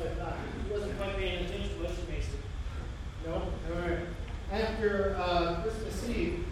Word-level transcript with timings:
He 0.00 0.72
wasn't 0.72 0.98
quite 0.98 1.16
paying 1.16 1.44
attention, 1.44 1.82
was 1.82 1.90
she, 1.90 2.12
Mason? 2.12 2.38
No? 3.26 3.34
All 3.34 3.80
right. 3.80 3.98
After 4.52 5.16
uh, 5.18 5.62
Christmas 5.62 6.08
Eve, 6.08 6.44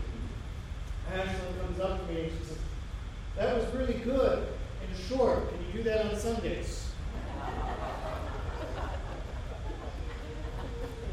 Ashley 1.13 1.61
comes 1.61 1.81
up 1.81 2.07
to 2.07 2.13
me 2.13 2.23
and 2.23 2.33
she 2.33 2.45
says, 2.47 2.59
That 3.37 3.57
was 3.57 3.67
really 3.75 3.95
good 3.95 4.47
and 4.87 4.99
short. 5.09 5.51
Can 5.51 5.67
you 5.67 5.73
do 5.73 5.83
that 5.85 6.07
on 6.07 6.17
Sundays? 6.17 6.91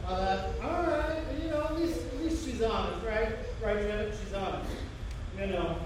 Uh, 0.07 0.47
all 0.63 0.83
right, 0.83 1.21
you 1.43 1.49
know, 1.49 1.65
at 1.65 1.77
least, 1.77 1.99
at 1.99 2.23
least 2.23 2.45
she's 2.45 2.61
honest, 2.61 3.05
right? 3.05 3.33
Right, 3.61 3.79
Janet? 3.81 4.15
She's 4.23 4.33
honest. 4.33 4.71
You 5.37 5.47
know. 5.47 5.77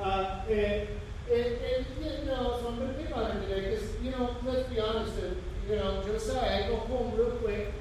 Uh, 0.00 0.40
and, 0.48 0.88
and, 1.30 1.46
and, 1.46 1.86
you 2.00 2.26
know, 2.26 2.58
so 2.60 2.68
I'm 2.68 2.76
going 2.78 2.88
to 2.88 2.94
pick 2.94 3.14
on 3.14 3.30
her 3.30 3.40
today 3.40 3.70
because, 3.70 3.84
you 4.02 4.10
know, 4.12 4.34
let's 4.44 4.68
be 4.70 4.80
honest, 4.80 5.12
uh, 5.18 5.34
you 5.68 5.76
know, 5.76 6.02
Josiah, 6.04 6.64
I 6.64 6.68
go 6.68 6.76
home 6.76 7.12
real 7.16 7.30
quick 7.32 7.72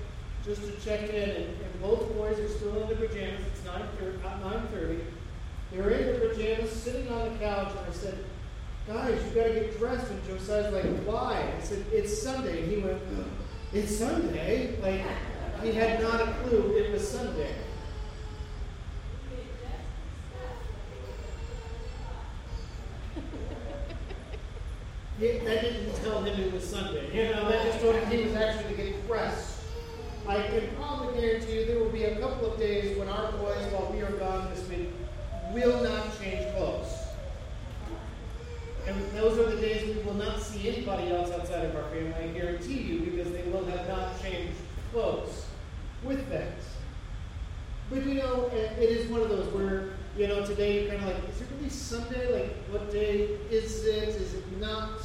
just 0.85 1.01
to 1.01 1.07
check 1.07 1.13
in, 1.13 1.29
and, 1.29 1.45
and 1.45 1.81
both 1.81 2.13
boys 2.15 2.39
are 2.39 2.47
still 2.47 2.81
in 2.81 2.87
their 2.87 3.07
pajamas. 3.07 3.41
It's 3.47 3.61
9.30, 3.61 4.23
not 4.23 4.43
9.30. 4.43 5.01
They're 5.71 5.89
in 5.89 6.05
their 6.05 6.29
pajamas, 6.29 6.71
sitting 6.71 7.11
on 7.11 7.33
the 7.33 7.39
couch, 7.39 7.71
and 7.71 7.89
I 7.89 7.91
said, 7.91 8.23
guys, 8.87 9.19
you 9.25 9.41
got 9.41 9.47
to 9.47 9.53
get 9.53 9.77
dressed. 9.77 10.09
And 10.11 10.25
Josiah's 10.27 10.73
like, 10.73 10.85
why? 11.05 11.53
I 11.57 11.63
said, 11.63 11.85
it's 11.91 12.21
Sunday. 12.21 12.63
And 12.63 12.71
he 12.71 12.77
went, 12.77 13.01
it's 13.73 13.97
Sunday? 13.97 14.77
Like, 14.81 15.01
he 15.63 15.71
had 15.71 16.01
not 16.01 16.21
a 16.21 16.31
clue 16.43 16.77
it 16.77 16.91
was 16.91 17.07
Sunday. 17.07 17.53
He, 25.17 25.27
that 25.39 25.61
didn't 25.61 25.95
tell 26.03 26.21
him 26.23 26.39
it 26.39 26.53
was 26.53 26.67
Sunday. 26.67 27.07
You 27.15 27.33
know, 27.33 27.49
that 27.49 27.65
just 27.65 27.79
told 27.79 27.95
him 27.95 28.09
he 28.09 28.25
was 28.25 28.35
actually 28.35 28.75
getting 28.75 29.01
dressed. 29.07 29.55
I 30.27 30.41
can 30.47 30.75
probably 30.75 31.21
guarantee 31.21 31.59
you 31.59 31.65
there 31.65 31.79
will 31.79 31.91
be 31.91 32.03
a 32.05 32.19
couple 32.19 32.51
of 32.51 32.59
days 32.59 32.97
when 32.97 33.07
our 33.09 33.31
boys, 33.33 33.63
while 33.71 33.91
we 33.93 34.01
are 34.01 34.11
gone 34.13 34.49
this 34.53 34.67
week, 34.67 34.89
will 35.53 35.83
not 35.83 36.19
change 36.19 36.51
clothes. 36.55 36.91
And 38.87 38.99
those 39.11 39.37
are 39.37 39.55
the 39.55 39.61
days 39.61 39.95
we 39.95 40.01
will 40.01 40.15
not 40.15 40.41
see 40.41 40.67
anybody 40.69 41.11
else 41.11 41.31
outside 41.31 41.65
of 41.65 41.75
our 41.75 41.83
family, 41.89 42.13
I 42.13 42.27
guarantee 42.27 42.81
you, 42.81 42.99
because 43.01 43.31
they 43.31 43.43
will 43.43 43.65
have 43.65 43.87
not 43.87 44.19
changed 44.21 44.57
clothes 44.91 45.45
with 46.03 46.27
that. 46.29 46.53
But 47.89 48.05
you 48.05 48.15
know, 48.15 48.49
it, 48.53 48.77
it 48.79 48.89
is 48.89 49.09
one 49.09 49.21
of 49.21 49.29
those 49.29 49.53
where, 49.53 49.89
you 50.17 50.27
know, 50.27 50.45
today 50.45 50.81
you're 50.81 50.95
kind 50.95 51.09
of 51.09 51.15
like, 51.15 51.29
is 51.29 51.41
it 51.41 51.47
really 51.55 51.69
Sunday? 51.69 52.33
Like, 52.33 52.55
what 52.71 52.91
day 52.91 53.37
is 53.51 53.85
it? 53.85 54.09
Is 54.09 54.33
it 54.33 54.59
not? 54.59 55.01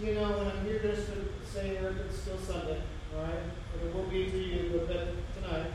You 0.00 0.14
know, 0.14 0.38
and 0.38 0.50
I'm 0.50 0.64
here 0.64 0.78
just 0.78 1.08
to 1.08 1.24
say, 1.44 1.76
it's 1.76 2.18
still 2.18 2.38
Sunday, 2.38 2.80
all 3.14 3.22
right? 3.22 3.34
And 3.34 3.88
it 3.88 3.94
will 3.94 4.04
be 4.04 4.30
to 4.30 4.38
you, 4.38 4.82
but 4.86 5.08
tonight. 5.42 5.72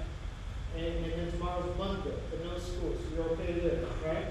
And, 0.75 0.85
and 0.85 1.13
then 1.13 1.31
tomorrow's 1.31 1.77
Monday, 1.77 2.13
but 2.31 2.43
no 2.43 2.57
school, 2.57 2.95
so 2.95 3.15
you're 3.15 3.29
okay 3.33 3.59
there, 3.59 3.85
right? 4.03 4.25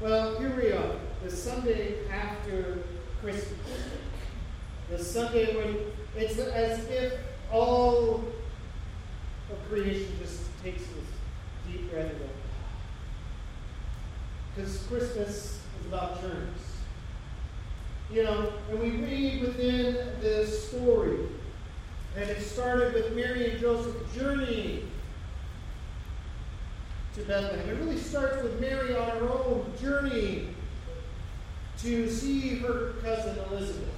Well, 0.00 0.38
here 0.38 0.54
we 0.54 0.72
are, 0.72 0.96
the 1.22 1.30
Sunday 1.30 2.06
after 2.10 2.78
Christmas. 3.22 3.54
The 4.90 5.02
Sunday 5.02 5.56
when 5.56 5.76
it's 6.16 6.38
as 6.38 6.86
if 6.88 7.14
all 7.50 8.24
of 9.50 9.68
creation 9.68 10.08
just 10.20 10.40
takes 10.62 10.82
this 10.82 11.70
deep 11.70 11.90
breath 11.90 12.10
away. 12.10 12.30
Ah. 12.62 12.78
Because 14.54 14.78
Christmas 14.88 15.60
is 15.80 15.86
about 15.86 16.20
journeys. 16.20 16.76
You 18.10 18.22
know, 18.22 18.52
and 18.70 18.78
we 18.80 18.90
read 18.90 19.42
within 19.42 19.94
this 20.20 20.68
story 20.68 21.18
that 22.14 22.28
it 22.28 22.40
started 22.40 22.94
with 22.94 23.14
Mary 23.14 23.50
and 23.50 23.60
Joseph 23.60 23.94
journeying 24.14 24.88
to 27.14 27.22
Bethlehem. 27.22 27.68
It 27.68 27.78
really 27.78 27.98
starts 27.98 28.42
with 28.42 28.60
Mary 28.60 28.94
on 28.96 29.08
her 29.08 29.28
own 29.28 29.72
journey 29.80 30.48
to 31.78 32.10
see 32.10 32.56
her 32.56 32.94
cousin 33.02 33.36
Elizabeth 33.50 33.88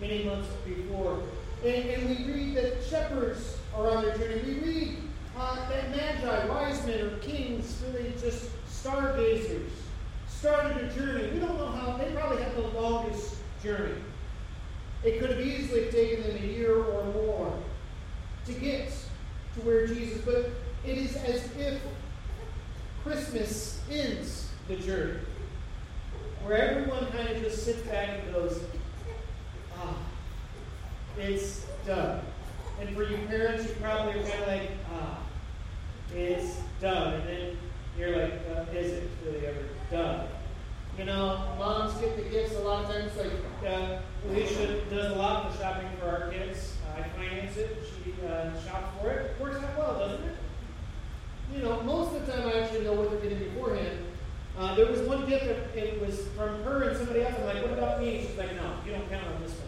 many 0.00 0.24
months 0.24 0.48
before. 0.64 1.20
And, 1.64 1.90
and 1.90 2.08
we 2.08 2.32
read 2.32 2.56
that 2.56 2.82
shepherds 2.84 3.57
are 3.74 3.90
on 3.90 4.04
their 4.04 4.16
journey. 4.16 4.42
We 4.46 4.54
read 4.60 4.96
uh, 5.36 5.68
that 5.68 5.90
magi, 5.90 6.46
wise 6.46 6.84
men, 6.86 7.00
or 7.00 7.18
kings, 7.18 7.82
really 7.86 8.12
just 8.20 8.50
stargazers, 8.68 9.70
started 10.26 10.84
a 10.84 10.94
journey. 10.94 11.30
We 11.32 11.40
don't 11.40 11.58
know 11.58 11.68
how, 11.68 11.96
they 11.96 12.10
probably 12.12 12.42
had 12.42 12.54
the 12.56 12.68
longest 12.68 13.36
journey. 13.62 14.00
It 15.04 15.20
could 15.20 15.30
have 15.30 15.40
easily 15.40 15.90
taken 15.90 16.22
them 16.24 16.42
a 16.42 16.46
year 16.46 16.76
or 16.76 17.04
more 17.12 17.56
to 18.46 18.52
get 18.52 18.90
to 19.54 19.60
where 19.60 19.86
Jesus, 19.86 20.20
but 20.22 20.50
it 20.84 20.98
is 20.98 21.16
as 21.16 21.44
if 21.56 21.80
Christmas 23.04 23.80
ends 23.90 24.48
the 24.66 24.76
journey, 24.76 25.20
where 26.44 26.58
everyone 26.58 27.06
kind 27.12 27.28
of 27.28 27.42
just 27.42 27.64
sits 27.64 27.82
back 27.82 28.20
and 28.24 28.34
goes, 28.34 28.60
ah, 29.76 29.96
it's 31.16 31.66
done. 31.86 32.20
And 32.80 32.94
for 32.94 33.02
you 33.02 33.18
parents, 33.26 33.64
you 33.64 33.74
probably 33.80 34.20
are 34.20 34.22
kind 34.22 34.42
of 34.42 34.48
like, 34.48 34.70
ah, 34.92 35.18
it's 36.14 36.58
done. 36.80 37.14
And 37.14 37.28
then 37.28 37.56
you're 37.98 38.16
like, 38.16 38.34
uh, 38.54 38.64
is 38.72 38.92
it 38.92 39.10
really 39.24 39.46
ever 39.46 39.64
done? 39.90 40.28
You 40.98 41.04
know, 41.04 41.54
moms 41.58 41.94
get 42.00 42.16
the 42.16 42.22
gifts 42.22 42.54
a 42.56 42.60
lot 42.60 42.84
of 42.84 42.90
times. 42.90 43.12
Like 43.16 43.72
uh, 43.72 43.98
Alicia 44.28 44.80
does 44.90 45.12
a 45.12 45.16
lot 45.16 45.46
of 45.46 45.52
the 45.52 45.58
shopping 45.62 45.88
for 46.00 46.08
our 46.08 46.30
kids. 46.30 46.76
I 46.96 47.02
finance 47.10 47.56
it. 47.56 47.76
She 48.04 48.14
uh, 48.26 48.50
shops 48.64 49.00
for 49.00 49.10
it. 49.10 49.40
Works 49.40 49.62
out 49.62 49.78
well, 49.78 49.98
doesn't 49.98 50.26
it? 50.26 50.36
You 51.54 51.62
know, 51.62 51.80
most 51.82 52.14
of 52.14 52.26
the 52.26 52.32
time 52.32 52.48
I 52.48 52.60
actually 52.60 52.84
know 52.84 52.94
what 52.94 53.10
they're 53.10 53.20
getting 53.20 53.38
beforehand. 53.38 53.98
Uh, 54.58 54.74
there 54.74 54.86
was 54.86 55.00
one 55.02 55.28
gift 55.28 55.46
that 55.46 55.76
it 55.76 56.04
was 56.04 56.26
from 56.36 56.62
her 56.64 56.88
and 56.88 56.96
somebody 56.96 57.22
else. 57.22 57.34
I'm 57.38 57.46
like, 57.46 57.62
what 57.62 57.72
about 57.72 58.00
me? 58.00 58.26
She's 58.26 58.36
like, 58.36 58.56
no, 58.56 58.74
you 58.84 58.90
don't 58.90 59.08
count 59.08 59.24
on 59.24 59.40
this 59.40 59.52
one. 59.52 59.67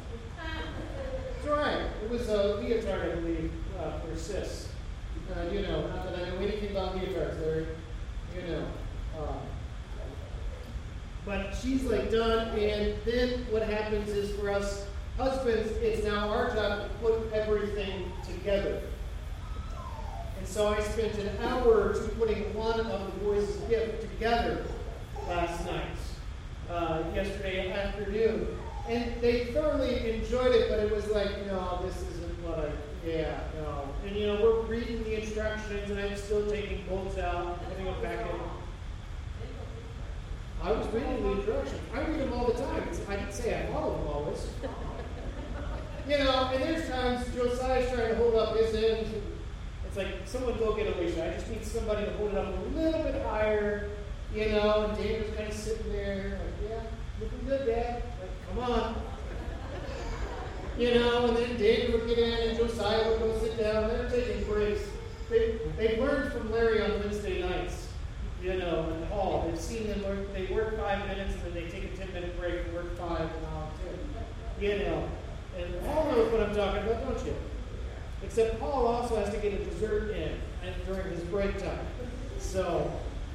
Right. 1.51 1.85
It 2.05 2.09
was 2.09 2.29
a 2.29 2.61
leotard, 2.61 3.11
I 3.11 3.15
believe, 3.17 3.53
uh, 3.77 3.99
for 3.99 4.17
sis. 4.17 4.69
Uh, 5.35 5.51
you 5.53 5.63
know, 5.63 5.89
not 5.89 6.05
that 6.05 6.23
I 6.23 6.31
know 6.31 6.37
anything 6.37 6.71
about 6.71 6.97
leotards. 6.97 7.41
They're, 7.41 7.67
you 8.37 8.49
know. 8.49 8.67
Uh, 9.19 9.33
but 11.27 11.53
she's 11.53 11.83
like 11.85 12.11
done, 12.11 12.57
and 12.57 12.95
then 13.05 13.47
what 13.51 13.63
happens 13.63 14.11
is 14.11 14.35
for 14.39 14.51
us 14.51 14.87
husbands, 15.19 15.73
it's 15.83 16.05
now 16.05 16.29
our 16.31 16.55
job 16.55 16.89
to 16.89 16.95
put 17.03 17.33
everything 17.33 18.13
together. 18.25 18.83
And 20.39 20.47
so 20.47 20.69
I 20.69 20.81
spent 20.81 21.19
an 21.19 21.37
hour 21.43 21.91
or 21.91 21.93
two 21.95 22.09
putting 22.19 22.55
one 22.55 22.81
of 22.81 23.13
the 23.13 23.25
boys' 23.25 23.57
gift 23.69 24.03
together 24.03 24.65
last 25.29 25.67
night, 25.67 25.97
uh, 26.71 27.03
yesterday 27.13 27.73
afternoon. 27.73 28.57
And 28.89 29.21
they 29.21 29.47
thoroughly 29.47 30.11
enjoyed 30.11 30.55
it, 30.55 30.69
but 30.69 30.81
it 30.81 30.95
was 30.95 31.07
like, 31.09 31.47
no, 31.47 31.81
this 31.85 31.97
isn't 31.97 32.43
what 32.43 32.59
I, 32.59 32.73
yeah, 33.07 33.41
no. 33.61 33.89
And 34.07 34.17
you 34.17 34.27
know, 34.27 34.43
we're 34.43 34.63
reading 34.63 35.05
the 35.05 35.21
instructions, 35.23 35.91
and 35.91 35.99
I'm 35.99 36.17
still 36.17 36.49
taking 36.51 36.85
bolts 36.89 37.19
out, 37.19 37.63
putting 37.69 37.85
them 37.85 38.03
back 38.03 38.21
in. 38.21 38.41
I 40.63 40.73
was 40.73 40.87
reading 40.89 41.23
the 41.23 41.33
instructions. 41.33 41.81
I 41.95 42.01
read 42.01 42.21
them 42.21 42.33
all 42.35 42.47
the 42.47 42.53
time. 42.53 42.89
I 43.09 43.17
didn't 43.17 43.33
say 43.33 43.63
I 43.63 43.73
follow 43.73 43.97
them 43.97 44.09
always. 44.09 44.47
you 46.09 46.19
know, 46.19 46.51
and 46.53 46.63
there's 46.63 46.89
times 46.89 47.27
Josiah's 47.35 47.91
trying 47.93 48.11
to 48.11 48.17
hold 48.17 48.35
up 48.35 48.57
his 48.57 48.75
end. 48.75 49.23
It's 49.87 49.97
like, 49.97 50.09
someone 50.27 50.59
go 50.59 50.75
get 50.75 50.95
Alicia. 50.97 51.31
I 51.31 51.35
just 51.35 51.49
need 51.49 51.65
somebody 51.65 52.05
to 52.05 52.13
hold 52.13 52.33
it 52.33 52.39
up 52.39 52.47
a 52.47 52.79
little 52.79 53.03
bit 53.03 53.23
higher, 53.23 53.89
you 54.35 54.51
know, 54.51 54.87
and 54.87 54.99
David's 54.99 55.35
kind 55.35 55.49
of 55.49 55.55
sitting 55.55 55.93
there, 55.93 56.39
like, 56.45 56.50
looking 57.21 57.47
good, 57.47 57.67
Dad. 57.67 58.03
Come 58.49 58.59
on. 58.65 58.95
You 60.79 60.95
know, 60.95 61.27
and 61.27 61.37
then 61.37 61.57
David 61.57 61.93
would 61.93 62.09
get 62.09 62.19
in 62.19 62.49
and 62.49 62.59
Josiah 62.59 63.11
would 63.11 63.19
go 63.19 63.39
sit 63.41 63.59
down. 63.59 63.89
They're 63.89 64.09
taking 64.09 64.45
breaks. 64.45 64.83
They, 65.29 65.59
they 65.77 66.01
learned 66.01 66.33
from 66.33 66.51
Larry 66.51 66.83
on 66.83 67.01
Wednesday 67.01 67.43
nights 67.43 67.89
you 68.43 68.55
know, 68.55 68.91
in 68.91 69.01
the 69.01 69.07
hall. 69.07 69.47
They've 69.47 69.61
seen 69.61 69.87
them 69.87 70.03
work, 70.03 70.33
they 70.33 70.47
work 70.47 70.79
five 70.79 71.07
minutes 71.07 71.35
and 71.35 71.43
then 71.43 71.55
they 71.55 71.71
take 71.71 71.85
a 71.85 71.97
10 71.97 72.13
minute 72.13 72.39
break 72.39 72.65
and 72.65 72.75
work 72.75 72.97
five 72.97 73.21
and 73.21 73.43
now 73.43 73.71
10. 74.59 74.65
You 74.65 74.79
know, 74.79 75.09
and 75.59 75.85
Paul 75.85 76.11
knows 76.11 76.33
what 76.33 76.43
I'm 76.43 76.55
talking 76.55 76.83
about, 76.83 77.07
don't 77.07 77.27
you? 77.27 77.35
Except 78.23 78.61
Paul 78.61 78.87
also 78.87 79.17
has 79.17 79.33
to 79.35 79.41
get 79.41 79.55
a 79.55 79.65
dessert 79.65 80.11
in 80.11 80.39
and 80.65 80.75
during 80.87 81.11
his 81.11 81.23
break 81.25 81.59
time. 81.59 81.87
So, 82.39 82.91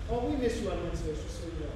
oh, 0.10 0.20
we 0.26 0.36
miss 0.38 0.62
you 0.62 0.72
on 0.72 0.84
Wednesdays, 0.84 1.22
just 1.22 1.42
so 1.42 1.46
you 1.46 1.66
know. 1.66 1.72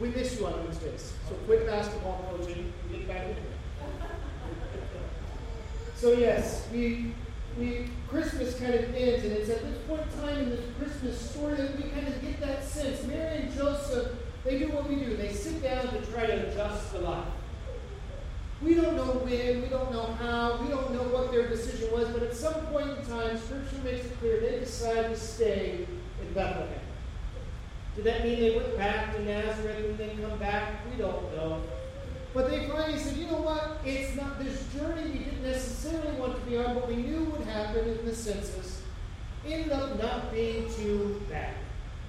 We 0.00 0.08
miss 0.08 0.38
you 0.38 0.46
on 0.46 0.64
Wednesdays. 0.64 1.12
So 1.28 1.34
quit 1.46 1.66
basketball 1.66 2.24
coaching 2.30 2.72
and 2.82 2.98
get 2.98 3.06
back 3.06 3.26
into 3.26 3.40
it. 3.40 3.46
So 5.94 6.12
yes, 6.12 6.66
we 6.72 7.12
we 7.58 7.90
Christmas 8.08 8.58
kind 8.58 8.74
of 8.74 8.94
ends, 8.94 9.24
and 9.24 9.32
it's 9.32 9.50
at 9.50 9.62
this 9.62 9.76
point 9.86 10.02
in 10.02 10.20
time 10.20 10.38
in 10.38 10.50
this 10.50 10.64
Christmas 10.78 11.30
story 11.30 11.54
that 11.56 11.76
we 11.76 11.90
kind 11.90 12.08
of 12.08 12.20
get 12.22 12.40
that 12.40 12.64
sense. 12.64 13.04
Mary 13.04 13.42
and 13.42 13.54
Joseph, 13.54 14.12
they 14.44 14.58
do 14.58 14.70
what 14.70 14.88
we 14.88 14.96
do. 14.96 15.16
They 15.16 15.32
sit 15.32 15.62
down 15.62 15.88
to 15.88 16.00
try 16.06 16.26
to 16.26 16.48
adjust 16.48 16.92
the 16.92 17.00
life. 17.00 17.26
We 18.62 18.74
don't 18.74 18.96
know 18.96 19.12
when, 19.24 19.62
we 19.62 19.68
don't 19.68 19.92
know 19.92 20.06
how, 20.18 20.58
we 20.62 20.68
don't 20.68 20.92
know 20.92 21.04
what 21.04 21.32
their 21.32 21.48
decision 21.48 21.90
was, 21.92 22.08
but 22.08 22.22
at 22.22 22.34
some 22.34 22.66
point 22.66 22.90
in 22.90 23.06
time, 23.06 23.38
Scripture 23.38 23.82
makes 23.82 24.04
it 24.04 24.18
clear 24.20 24.40
they 24.40 24.58
decided 24.58 25.10
to 25.10 25.16
stay 25.16 25.86
in 26.20 26.32
Bethlehem. 26.34 26.69
Did 28.02 28.14
that 28.14 28.24
mean 28.24 28.40
they 28.40 28.56
went 28.56 28.78
back 28.78 29.14
to 29.14 29.22
Nazareth 29.22 29.84
and 29.84 29.98
then 29.98 30.26
come 30.26 30.38
back? 30.38 30.86
We 30.90 30.96
don't 30.96 31.36
know. 31.36 31.60
But 32.32 32.48
they 32.48 32.66
finally 32.66 32.98
said, 32.98 33.18
you 33.18 33.26
know 33.26 33.42
what? 33.42 33.76
It's 33.84 34.16
not 34.16 34.42
this 34.42 34.64
journey 34.72 35.02
we 35.10 35.18
didn't 35.18 35.42
necessarily 35.42 36.18
want 36.18 36.34
to 36.34 36.50
be 36.50 36.56
on, 36.56 36.76
but 36.76 36.88
we 36.88 36.96
knew 36.96 37.24
would 37.24 37.46
happen 37.46 37.86
in 37.86 38.06
the 38.06 38.14
census. 38.14 38.80
Ended 39.46 39.72
up 39.72 40.02
not 40.02 40.32
being 40.32 40.72
too 40.76 41.20
bad. 41.28 41.52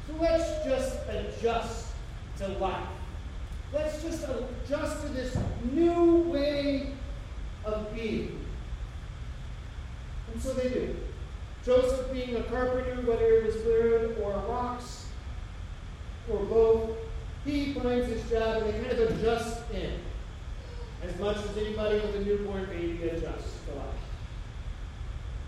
So 0.07 0.13
let's 0.17 0.63
just 0.63 0.97
adjust 1.09 1.87
to 2.37 2.47
life. 2.47 2.87
Let's 3.73 4.01
just 4.01 4.23
adjust 4.23 5.01
to 5.01 5.09
this 5.09 5.37
new 5.73 6.21
way 6.21 6.93
of 7.65 7.93
being. 7.93 8.39
And 10.31 10.41
so 10.41 10.53
they 10.53 10.69
do. 10.69 10.95
Joseph 11.65 12.13
being 12.13 12.37
a 12.37 12.43
carpenter, 12.43 13.01
whether 13.01 13.25
it 13.25 13.45
was 13.45 13.55
wood 13.65 14.17
or 14.23 14.31
rocks 14.47 15.00
or 16.31 16.45
both, 16.45 16.89
he 17.45 17.73
finds 17.73 18.07
his 18.07 18.29
job 18.29 18.63
and 18.63 18.73
they 18.73 18.87
kind 18.87 18.99
of 18.99 19.19
adjust 19.19 19.69
in. 19.71 19.93
As 21.03 21.17
much 21.19 21.37
as 21.37 21.57
anybody 21.57 21.95
with 21.95 22.15
a 22.15 22.19
newborn 22.19 22.65
baby 22.65 23.09
adjusts 23.09 23.59
to 23.65 23.73
life. 23.73 23.85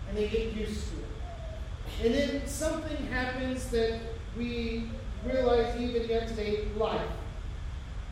And 0.08 0.18
they 0.18 0.28
get 0.28 0.52
used 0.52 0.88
to 0.90 0.96
it. 0.96 2.06
And 2.06 2.14
then 2.14 2.46
something 2.46 3.06
happens 3.06 3.68
that 3.70 4.00
we 4.36 4.88
realize 5.24 5.80
even 5.80 6.08
yet 6.08 6.28
today 6.28 6.66
life 6.76 7.00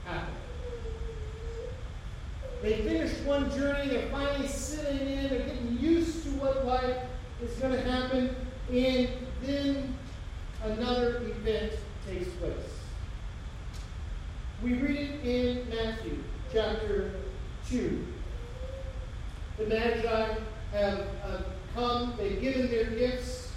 happened. 0.04 0.36
They 2.62 2.76
finished 2.82 3.22
one 3.24 3.50
journey, 3.50 3.88
they're 3.88 4.08
finally 4.10 4.46
sitting 4.46 5.08
in, 5.08 5.28
they're 5.28 5.40
getting 5.40 5.78
used 5.80 6.22
to 6.22 6.30
what 6.30 6.64
life 6.64 6.96
is 7.42 7.52
going 7.56 7.72
to 7.72 7.82
happen, 7.82 8.36
and 8.70 9.08
then 9.42 9.98
another 10.62 11.22
event 11.24 11.72
takes 12.06 12.28
place. 12.34 12.56
We 14.62 14.74
read 14.74 14.96
it 14.96 15.24
in 15.24 15.68
Matthew 15.70 16.22
chapter 16.52 17.14
2. 17.68 18.06
The 19.58 19.66
Magi 19.66 20.34
have 20.72 21.00
uh, 21.24 21.42
come, 21.74 22.14
they've 22.16 22.40
given 22.40 22.70
their 22.70 22.86
gifts, 22.86 23.52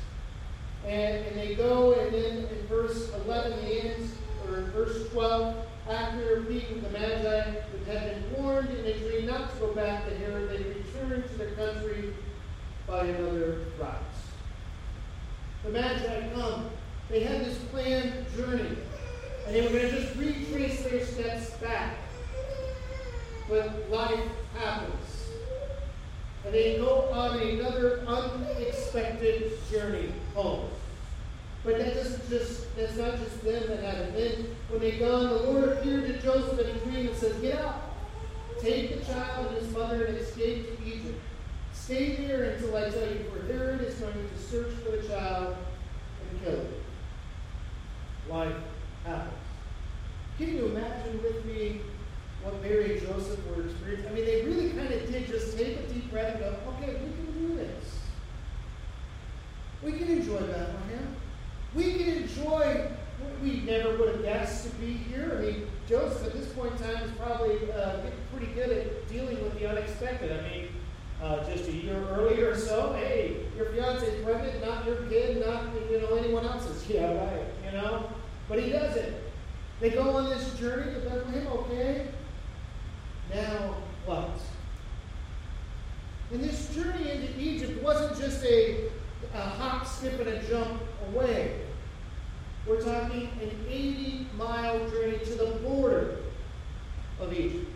and, 0.86 1.26
and 1.26 1.38
they 1.38 1.56
go, 1.56 1.94
and 1.94 2.14
then 2.14 2.38
in 2.38 2.68
verse 2.68 3.12
11, 3.26 3.52
the 3.66 3.86
ends, 3.86 4.14
or 4.48 4.58
in 4.58 4.72
verse 4.72 5.10
12, 5.12 5.66
after 5.90 6.42
meeting 6.42 6.82
the 6.82 6.90
Magi 6.90 7.22
that 7.22 7.66
had 7.88 8.32
been 8.32 8.44
warned 8.44 8.70
in 8.70 8.86
a 8.86 8.98
dream 8.98 9.28
not 9.28 9.54
to 9.54 9.60
go 9.60 9.74
back 9.74 10.06
to 10.08 10.16
Herod, 10.16 10.50
they 10.50 10.58
returned 10.58 11.24
to 11.30 11.38
their 11.38 11.52
country 11.52 12.14
by 12.88 13.06
another 13.06 13.60
route. 13.80 14.02
The 15.64 15.70
Magi 15.72 16.34
come. 16.34 16.70
They 17.10 17.22
had 17.22 17.46
this 17.46 17.58
planned 17.72 18.14
journey, 18.36 18.78
and 19.46 19.56
they 19.56 19.62
were 19.62 19.70
going 19.70 19.90
to 19.90 20.02
just 20.02 20.16
retrace 20.16 20.84
their 20.84 21.06
steps 21.06 21.52
back. 21.62 21.98
But 23.48 23.90
life 23.92 24.28
happens. 24.58 25.30
And 26.44 26.54
they 26.54 26.78
go 26.78 27.10
on 27.12 27.40
another 27.40 28.02
unexpected 28.08 29.52
journey 29.70 30.12
home. 30.34 30.70
But 31.64 31.80
that 31.80 31.96
doesn't 31.96 32.30
just, 32.30 32.76
that's 32.76 32.96
not 32.96 33.18
just 33.18 33.44
them 33.44 33.68
that 33.68 33.84
have 33.84 33.98
it. 33.98 34.14
Then 34.14 34.56
when 34.70 34.82
they 34.82 35.00
gone, 35.00 35.30
the 35.30 35.44
Lord 35.44 35.70
appeared 35.70 36.08
to 36.08 36.22
Joseph 36.22 36.60
in 36.60 36.68
a 36.68 36.80
dream 36.80 37.08
and 37.08 37.18
says, 37.18 37.34
Get 37.42 37.60
up, 37.60 37.96
take 38.62 39.00
the 39.00 39.06
child 39.06 39.48
and 39.48 39.58
his 39.58 39.72
mother 39.72 40.06
and 40.06 40.18
escape 40.18 40.78
to 40.78 40.86
Egypt. 40.86 41.20
Stay 41.74 42.16
there 42.16 42.52
until 42.52 42.76
I 42.78 42.90
tell 42.90 43.08
you, 43.08 43.26
for 43.32 43.52
Herod 43.52 43.82
is 43.82 43.96
going 43.96 44.14
to 44.14 44.44
search 44.44 44.74
for 44.84 44.92
the 44.92 45.08
child 45.08 45.56
and 46.30 46.44
kill 46.44 46.54
him. 46.54 46.85
Life 48.30 48.56
happens. 49.06 49.34
Can 50.38 50.56
you 50.56 50.66
imagine 50.68 51.22
with 51.24 51.46
me 51.46 51.82
what 52.44 52.62
Mary 52.62 52.98
and 52.98 53.08
Joseph 53.08 53.40
were 53.48 53.64
experiencing? 53.64 54.08
I 54.08 54.14
mean, 54.14 54.26
they 54.26 54.44
really 54.44 54.70
kind 54.72 54.92
of 54.92 55.12
did 55.12 55.28
just 55.28 55.58
take 55.58 55.78
a 55.78 55.82
deep 55.94 56.12
breath 56.12 56.36
and 56.36 56.40
go, 56.42 56.56
okay, 56.78 56.94
we 56.94 57.14
can 57.14 57.48
do 57.48 57.56
this. 57.56 58.00
We 59.82 59.94
can 59.94 60.08
enjoy 60.10 60.42
Bethlehem. 60.42 61.16
We 61.74 61.94
can 61.94 62.10
enjoy 62.24 62.90
we 63.42 63.62
never 63.62 63.98
would 63.98 64.16
have 64.16 64.24
guessed 64.24 64.70
to 64.70 64.76
be 64.76 64.94
here. 64.94 65.38
I 65.38 65.42
mean, 65.42 65.68
Joseph 65.88 66.28
at 66.28 66.34
this 66.34 66.48
point 66.54 66.72
in 66.74 66.78
time 66.80 67.04
is 67.04 67.12
probably 67.12 67.72
uh, 67.72 67.98
pretty 68.34 68.52
good 68.54 68.70
at 68.70 69.08
dealing 69.08 69.42
with 69.44 69.58
the 69.60 69.70
unexpected. 69.70 70.32
I 70.32 70.50
mean, 70.50 70.68
uh, 71.22 71.44
just 71.50 71.68
a 71.70 71.72
year 71.72 72.04
earlier 72.10 72.52
or 72.52 72.58
so, 72.58 72.94
hey, 72.94 73.46
your 73.56 73.68
fiance 73.68 74.06
is 74.06 74.24
pregnant, 74.24 74.66
not 74.66 74.86
your 74.86 74.98
kid, 75.04 75.46
not 75.46 75.64
you 75.90 76.02
know 76.02 76.16
anyone 76.16 76.46
else's. 76.46 76.88
Yeah, 76.90 77.14
right. 77.14 77.46
You 77.66 77.72
know, 77.72 78.10
but 78.50 78.60
he 78.60 78.70
does 78.70 78.96
it. 78.96 79.32
They 79.80 79.92
go 79.92 80.10
on 80.18 80.30
journey 80.58 80.94
to 80.94 81.00
Bethlehem. 81.02 81.48
Okay, 81.48 82.08
now 83.34 83.76
what? 84.06 84.40
And 86.32 86.44
this 86.44 86.74
journey 86.74 87.12
into 87.12 87.40
Egypt 87.40 87.82
wasn't 87.84 88.20
just 88.20 88.44
a, 88.44 88.90
a 89.34 89.42
hop, 89.42 89.86
skip, 89.86 90.20
and 90.20 90.30
a 90.30 90.44
jump 90.48 90.82
away. 91.08 91.62
We're 92.68 92.82
talking 92.82 93.30
an 93.42 93.52
80 93.70 94.28
mile 94.38 94.90
journey 94.90 95.20
to 95.20 95.36
the 95.36 95.52
border 95.64 96.18
of 97.20 97.32
Egypt. 97.32 97.72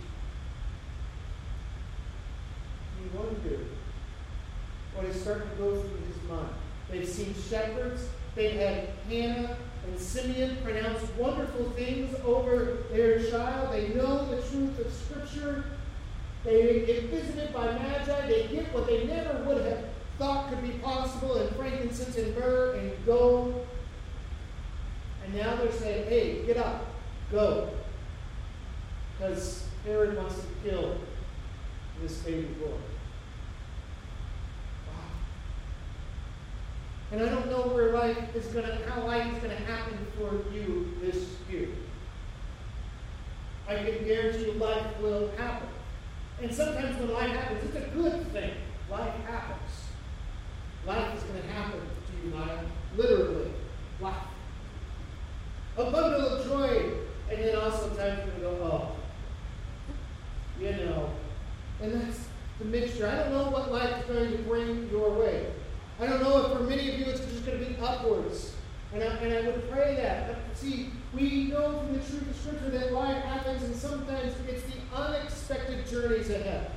You 3.02 3.20
wonder 3.20 3.60
what 4.96 5.06
is 5.06 5.22
starting 5.22 5.50
to 5.50 5.56
go 5.56 5.80
through 5.80 6.00
his 6.08 6.30
mind. 6.30 6.50
They've 6.90 7.08
seen 7.08 7.36
shepherds, 7.50 8.10
they've 8.36 8.60
had 8.60 8.90
Hannah 9.08 9.39
wonderful 11.20 11.70
things 11.72 12.16
over 12.26 12.78
their 12.92 13.24
child. 13.30 13.74
They 13.74 13.90
know 13.90 14.26
the 14.26 14.42
truth 14.50 14.80
of 14.80 14.92
Scripture. 14.92 15.66
They 16.44 16.86
get 16.86 17.04
visited 17.06 17.54
by 17.54 17.66
magi. 17.74 18.28
They 18.28 18.48
get 18.48 18.74
what 18.74 18.88
they 18.88 19.06
never 19.06 19.44
would 19.44 19.66
have 19.66 19.86
thought 20.18 20.50
could 20.50 20.62
be 20.62 20.78
possible 20.80 21.38
in 21.42 21.54
frankincense 21.54 22.18
and 22.18 22.36
myrrh 22.36 22.76
and 22.76 23.06
gold. 23.06 23.68
And 25.24 25.34
now 25.36 25.56
they're 25.56 25.72
saying, 25.72 26.08
hey, 26.10 26.46
get 26.46 26.58
up, 26.58 26.88
go. 27.32 27.70
Because 29.18 29.68
Herod 29.86 30.18
wants 30.18 30.36
to 30.36 30.70
kill 30.70 30.98
this 32.02 32.18
baby 32.20 32.48
boy. 32.60 32.78
And 37.12 37.22
I 37.22 37.30
don't 37.30 37.50
know 37.50 37.68
where 37.74 37.92
life 37.92 38.36
is 38.36 38.46
gonna 38.48 38.80
how 38.88 39.06
life 39.06 39.34
is 39.34 39.42
gonna 39.42 39.56
happen 39.56 39.98
for 40.18 40.42
you 40.54 40.94
this 41.02 41.26
year. 41.50 41.70
I 43.68 43.76
can 43.76 44.04
guarantee 44.06 44.52
life 44.52 45.00
will 45.02 45.30
happen. 45.38 45.70
And 46.42 46.54
sometimes 46.54 46.98
when 46.98 47.14
life 47.14 47.32
happens, 47.32 47.64
it's 47.64 47.76
a 47.76 47.90
good 47.90 48.32
thing. 48.32 48.52
Life 48.90 49.14
happens. 49.26 49.72
Life 50.88 51.18
is 51.18 51.24
going 51.24 51.42
to 51.42 51.48
happen 51.50 51.82
to 51.82 52.28
you, 52.28 52.34
Maya. 52.34 52.58
Literally. 52.96 53.52
Life 54.00 54.16
a 55.80 55.92
bundle 55.92 56.28
of 56.28 56.46
joy, 56.46 56.92
and 57.30 57.44
then 57.44 57.56
also 57.56 57.90
times 57.96 58.30
we 58.36 58.42
go, 58.42 58.50
oh, 58.62 58.96
you 60.60 60.72
know. 60.72 61.12
And 61.82 61.94
that's 61.94 62.28
the 62.60 62.66
mixture. 62.66 63.08
I 63.08 63.16
don't 63.16 63.32
know 63.32 63.50
what 63.50 63.72
life 63.72 64.02
is 64.02 64.06
going 64.06 64.32
to 64.32 64.38
bring 64.40 64.90
your 64.90 65.12
way. 65.12 65.54
I 66.00 66.08
don't 66.08 66.22
know 66.22 66.46
if 66.46 66.58
for 66.58 66.64
many 66.64 66.90
of 66.90 67.00
you 67.00 67.06
it's 67.06 67.20
just 67.20 67.46
going 67.46 67.60
to 67.60 67.66
be 67.66 67.78
upwards. 67.82 68.56
And 68.94 69.04
I, 69.04 69.08
and 69.18 69.34
I 69.34 69.42
would 69.52 69.70
pray 69.70 69.96
that. 69.96 70.28
But 70.28 70.58
see, 70.58 70.92
we 71.14 71.46
know 71.46 71.80
from 71.80 71.94
the 71.94 72.00
truth 72.00 72.30
of 72.30 72.36
Scripture 72.36 72.70
that 72.72 72.94
life 72.94 73.24
happens, 73.24 73.64
and 73.64 73.76
sometimes 73.76 74.34
it's 74.48 74.64
the 74.64 74.98
unexpected 74.98 75.86
journeys 75.88 76.30
ahead. 76.30 76.72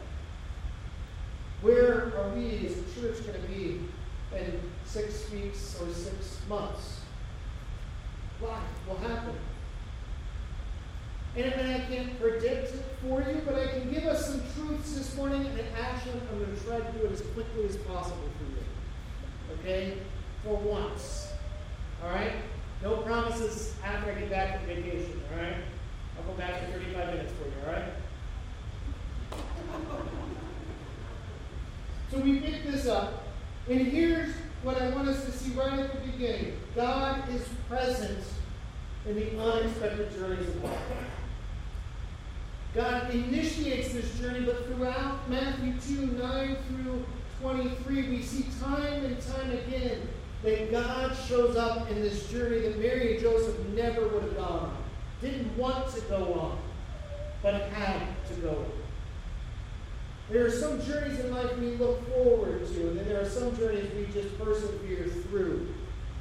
Where 1.63 2.13
are 2.19 2.31
we 2.35 2.67
as 2.67 2.73
a 2.73 3.01
church 3.01 3.25
going 3.27 3.41
to 3.41 3.49
be 3.49 3.81
in 4.37 4.61
six 4.85 5.31
weeks 5.31 5.81
or 5.81 5.91
six 5.93 6.41
months? 6.49 7.03
life 8.43 8.63
will 8.89 8.97
happen. 8.97 9.35
And, 11.37 11.47
and 11.47 11.83
I 11.83 11.87
can't 11.87 12.21
predict 12.21 12.75
it 12.75 12.85
for 13.01 13.23
you, 13.23 13.41
but 13.47 13.55
I 13.55 13.67
can 13.69 13.93
give 13.93 14.05
us 14.05 14.27
some 14.27 14.43
truths 14.55 14.95
this 14.95 15.17
morning, 15.17 15.47
and 15.47 15.61
actually 15.79 16.21
I'm 16.31 16.39
going 16.39 16.55
to 16.55 16.65
try 16.65 16.79
to 16.79 16.99
do 16.99 17.07
it 17.07 17.13
as 17.13 17.23
quickly 17.23 17.65
as 17.65 17.77
possible 17.79 18.29
for 18.39 18.45
you. 18.45 18.72
Okay? 19.59 19.99
For 20.45 20.57
once. 20.57 21.33
All 22.03 22.11
right? 22.11 22.33
No 22.83 22.97
promises 22.99 23.75
after 23.85 24.11
I 24.11 24.15
get 24.15 24.31
back 24.31 24.59
from 24.59 24.67
vacation. 24.67 25.21
All 25.33 25.43
right? 25.43 25.57
I'll 26.19 26.25
go 26.25 26.33
back 26.35 26.63
in 26.63 26.73
35 26.73 27.07
minutes 27.15 27.33
for 27.33 27.45
you. 27.45 27.55
All 27.67 27.73
right? 27.73 27.93
So 32.11 32.19
we 32.19 32.41
pick 32.41 32.65
this 32.65 32.87
up, 32.87 33.23
and 33.71 33.81
here's 33.81 34.35
what 34.63 34.81
I 34.81 34.91
want 34.91 35.09
us 35.09 35.25
to 35.25 35.33
see 35.33 35.53
right 35.53 35.79
at 35.79 35.93
the 35.93 36.11
beginning 36.11 36.59
God 36.77 37.27
is 37.31 37.49
present 37.69 38.23
in 39.07 39.15
the 39.15 39.41
unexpected 39.41 40.13
journeys 40.13 40.47
of 40.47 40.63
life. 40.63 40.79
God 42.75 43.15
initiates 43.15 43.93
this 43.93 44.19
journey, 44.19 44.41
but 44.41 44.67
throughout 44.67 45.29
Matthew 45.29 45.75
2 45.81 46.07
9 46.19 46.57
through 46.69 47.05
23, 47.43 48.09
we 48.09 48.23
see 48.23 48.47
time 48.61 49.05
and 49.05 49.21
time 49.21 49.51
again 49.51 50.09
that 50.45 50.71
God 50.71 51.17
shows 51.29 51.57
up 51.57 51.91
in 51.91 52.01
this 52.01 52.29
journey 52.29 52.61
that 52.61 52.79
Mary 52.79 53.15
and 53.15 53.21
Joseph 53.21 53.59
never 53.75 54.07
would 54.09 54.23
have 54.23 54.37
gone 54.37 54.61
on, 54.61 54.77
didn't 55.21 55.57
want 55.57 55.93
to 55.93 56.01
go 56.03 56.35
on, 56.35 56.59
but 57.43 57.55
had 57.71 58.07
to 58.29 58.35
go 58.35 58.51
on. 58.51 58.73
There 60.31 60.47
are 60.47 60.51
some 60.51 60.81
journeys 60.83 61.19
in 61.19 61.35
life 61.35 61.59
we 61.59 61.73
look 61.73 62.09
forward 62.15 62.67
to, 62.67 62.89
and 62.89 62.99
then 62.99 63.09
there 63.09 63.21
are 63.21 63.29
some 63.29 63.57
journeys 63.57 63.93
we 63.95 64.07
just 64.13 64.39
persevere 64.39 65.09
through 65.09 65.69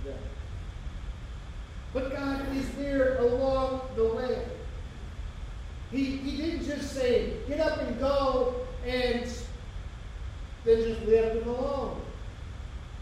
them. 0.04 0.18
But 1.94 2.12
God 2.12 2.56
is 2.56 2.68
there 2.72 3.20
along 3.20 3.82
the 3.96 4.06
way. 4.06 4.46
He, 5.92 6.18
he 6.18 6.38
didn't 6.38 6.66
just 6.66 6.96
say, 6.96 7.34
get 7.48 7.60
up 7.60 7.80
and 7.80 8.00
go, 8.00 8.56
and 8.86 9.32
then 10.66 10.78
just 10.84 11.02
left 11.08 11.36
them 11.36 11.48
alone. 11.48 12.02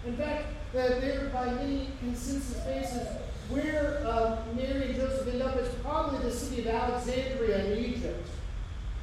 In 0.05 0.15
fact, 0.15 0.45
that 0.73 1.01
there 1.01 1.29
by 1.33 1.53
many 1.53 1.89
consensus 1.99 2.59
basis, 2.63 3.07
where 3.49 4.01
uh, 4.05 4.37
Mary 4.55 4.89
and 4.89 4.95
Joseph 4.95 5.27
end 5.27 5.41
up 5.41 5.57
is 5.57 5.73
probably 5.75 6.19
the 6.19 6.31
city 6.31 6.61
of 6.61 6.67
Alexandria 6.67 7.65
in 7.65 7.83
Egypt, 7.83 8.29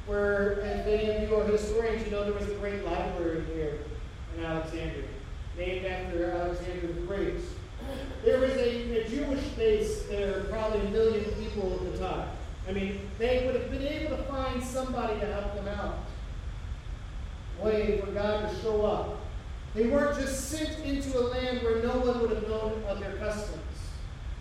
where, 0.05 0.59
if 0.61 0.87
any 0.87 1.23
of 1.23 1.29
you 1.29 1.35
are 1.35 1.43
historians, 1.43 2.05
you 2.05 2.11
know 2.11 2.23
there 2.23 2.33
was 2.33 2.49
a 2.49 2.55
great 2.55 2.83
library 2.85 3.43
here 3.53 3.79
in 4.37 4.43
Alexandria, 4.43 5.07
named 5.57 5.85
after 5.85 6.31
Alexander 6.31 6.87
the 6.87 7.01
Great. 7.01 7.35
There 8.23 8.39
was 8.39 8.51
a, 8.51 9.05
a 9.05 9.09
Jewish 9.09 9.43
base 9.49 10.03
there, 10.03 10.45
probably 10.45 10.87
a 10.87 10.89
million 10.91 11.25
people 11.35 11.73
at 11.73 11.91
the 11.91 11.97
time. 11.99 12.29
I 12.67 12.71
mean, 12.71 12.99
they 13.17 13.45
would 13.45 13.55
have 13.55 13.69
been 13.69 13.85
able 13.85 14.17
to 14.17 14.23
find 14.23 14.63
somebody 14.63 15.19
to 15.19 15.25
help 15.25 15.55
them 15.55 15.67
out. 15.67 15.99
Way 17.61 17.99
for 17.99 18.11
God 18.11 18.49
to 18.49 18.55
show 18.61 18.85
up. 18.85 19.19
They 19.73 19.87
weren't 19.87 20.19
just 20.19 20.49
sent 20.49 20.79
into 20.79 21.19
a 21.19 21.21
land 21.21 21.61
where 21.61 21.81
no 21.83 21.99
one 21.99 22.21
would 22.21 22.31
have 22.31 22.47
known 22.47 22.83
of 22.87 22.99
their 22.99 23.15
customs, 23.17 23.61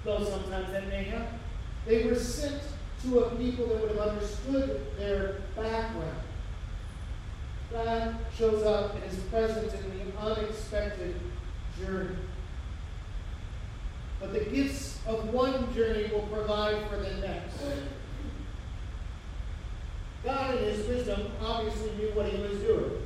though 0.04 0.24
sometimes 0.24 0.70
that 0.72 0.88
may 0.88 1.04
happen. 1.04 1.38
They 1.86 2.04
were 2.04 2.14
sent 2.14 2.62
to 3.02 3.20
a 3.20 3.36
people 3.36 3.66
that 3.66 3.80
would 3.80 3.90
have 3.90 4.08
understood 4.08 4.86
their 4.98 5.42
background. 5.54 6.20
God 7.70 8.16
shows 8.36 8.62
up 8.62 8.94
and 8.94 9.04
is 9.04 9.18
present 9.24 9.72
in 9.74 9.98
the 9.98 10.18
unexpected 10.18 11.20
journey. 11.78 12.16
But 14.20 14.32
the 14.32 14.44
gifts 14.44 15.00
of 15.06 15.32
one 15.32 15.74
journey 15.74 16.10
will 16.10 16.26
provide 16.32 16.88
for 16.88 16.96
the 16.96 17.14
next. 17.16 17.58
God, 20.24 20.56
in 20.56 20.64
His 20.64 20.86
wisdom, 20.88 21.30
obviously 21.42 21.90
knew 21.98 22.10
what 22.14 22.26
He 22.26 22.40
was 22.40 22.58
doing. 22.60 23.02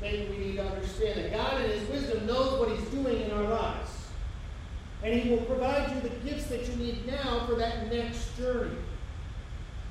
Maybe 0.00 0.26
we 0.30 0.38
need 0.38 0.56
to 0.56 0.66
understand 0.66 1.18
that. 1.20 1.32
God, 1.32 1.62
in 1.62 1.70
His 1.70 1.88
wisdom, 1.88 2.26
knows 2.26 2.58
what 2.58 2.70
He's 2.70 2.88
doing 2.88 3.20
in 3.20 3.30
our 3.32 3.44
lives. 3.44 3.90
And 5.02 5.14
He 5.14 5.30
will 5.30 5.44
provide 5.44 5.94
you 5.94 6.00
the 6.00 6.14
gifts 6.30 6.46
that 6.46 6.66
you 6.66 6.76
need 6.76 7.06
now 7.06 7.46
for 7.46 7.54
that 7.56 7.92
next 7.92 8.36
journey. 8.36 8.76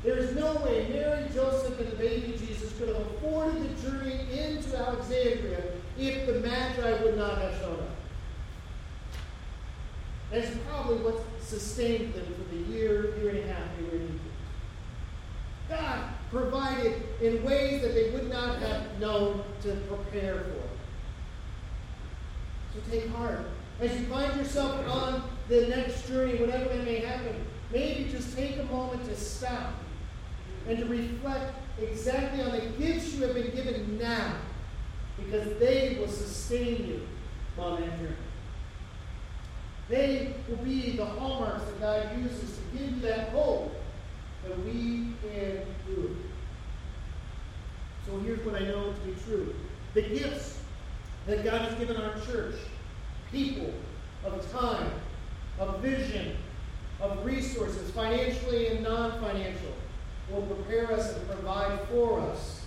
There 0.04 0.18
is 0.18 0.34
no 0.36 0.56
way 0.58 0.88
Mary, 0.90 1.28
Joseph, 1.34 1.78
and 1.80 1.92
the 1.92 1.96
baby 1.98 2.38
Jesus 2.38 2.78
could 2.78 2.88
have 2.88 2.98
afforded 2.98 3.78
the 3.78 3.90
journey 3.90 4.20
into 4.32 4.78
Alexandria 4.78 5.62
if 5.98 6.26
the 6.26 6.40
Magi 6.40 7.04
would 7.04 7.18
not 7.18 7.38
have 7.40 7.54
shown 7.60 7.80
up. 7.80 7.96
That's 10.32 10.50
probably 10.70 10.98
what 10.98 11.22
sustained 11.42 12.14
them 12.14 12.26
for 12.26 12.56
the 12.56 12.62
year, 12.72 13.18
year 13.18 13.30
and 13.32 13.40
a 13.40 13.54
half 13.54 13.64
they 13.78 13.84
were 13.84 14.04
in 14.04 14.04
Egypt. 14.04 14.20
God 15.70 16.04
provided 16.32 17.02
in 17.22 17.44
ways 17.44 17.82
that 17.82 17.94
they 17.94 18.12
would 18.12 18.30
not 18.30 18.60
have 18.60 19.00
known 19.00 19.44
to 19.62 19.76
prepare 19.88 20.42
for. 20.42 20.64
So 22.74 22.92
take 22.92 23.10
heart. 23.10 23.46
As 23.80 24.00
you 24.00 24.06
find 24.08 24.36
yourself 24.36 24.88
on 24.88 25.24
the 25.48 25.68
next 25.68 26.08
journey, 26.08 26.38
whatever 26.38 26.70
that 26.70 26.86
may 26.86 27.00
happen, 27.00 27.36
maybe 27.72 28.10
just 28.12 28.36
take 28.36 28.60
a 28.60 28.64
moment 28.66 29.06
to 29.06 29.16
stop 29.16 29.74
and 30.68 30.78
to 30.78 30.86
reflect 30.86 31.54
exactly 31.82 32.44
on 32.44 32.52
the 32.52 32.66
gifts 32.78 33.14
you 33.14 33.24
have 33.24 33.34
been 33.34 33.56
given 33.56 33.98
now, 33.98 34.36
because 35.18 35.58
they 35.60 35.98
will 36.00 36.08
sustain 36.08 36.88
you 36.88 37.08
on 37.58 37.82
that 37.82 37.98
journey. 37.98 38.16
They 39.88 40.36
will 40.48 40.58
be 40.58 40.96
the 40.98 41.06
hallmarks 41.06 41.64
that 41.64 41.80
God 41.80 42.18
uses 42.22 42.58
to 42.58 42.78
give 42.78 42.92
you 42.92 43.02
that 43.02 43.30
hope 43.30 43.74
that 44.44 44.58
we 44.66 45.14
can 45.22 45.62
do 45.88 46.12
it. 46.12 46.30
So 48.06 48.18
here's 48.20 48.44
what 48.46 48.56
I 48.56 48.66
know 48.66 48.92
to 48.92 49.00
be 49.02 49.16
true. 49.26 49.54
The 49.94 50.02
gifts 50.02 50.60
that 51.28 51.44
God 51.44 51.62
has 51.62 51.78
given 51.78 51.98
our 51.98 52.20
church, 52.22 52.56
people 53.32 53.74
of 54.24 54.52
time, 54.52 54.92
of 55.60 55.80
vision, 55.80 56.36
of 57.02 57.26
resources, 57.26 57.92
financially 57.92 58.68
and 58.68 58.84
non-financial, 58.84 59.74
will 60.30 60.42
prepare 60.44 60.92
us 60.92 61.16
and 61.16 61.28
provide 61.28 61.80
for 61.90 62.20
us 62.20 62.66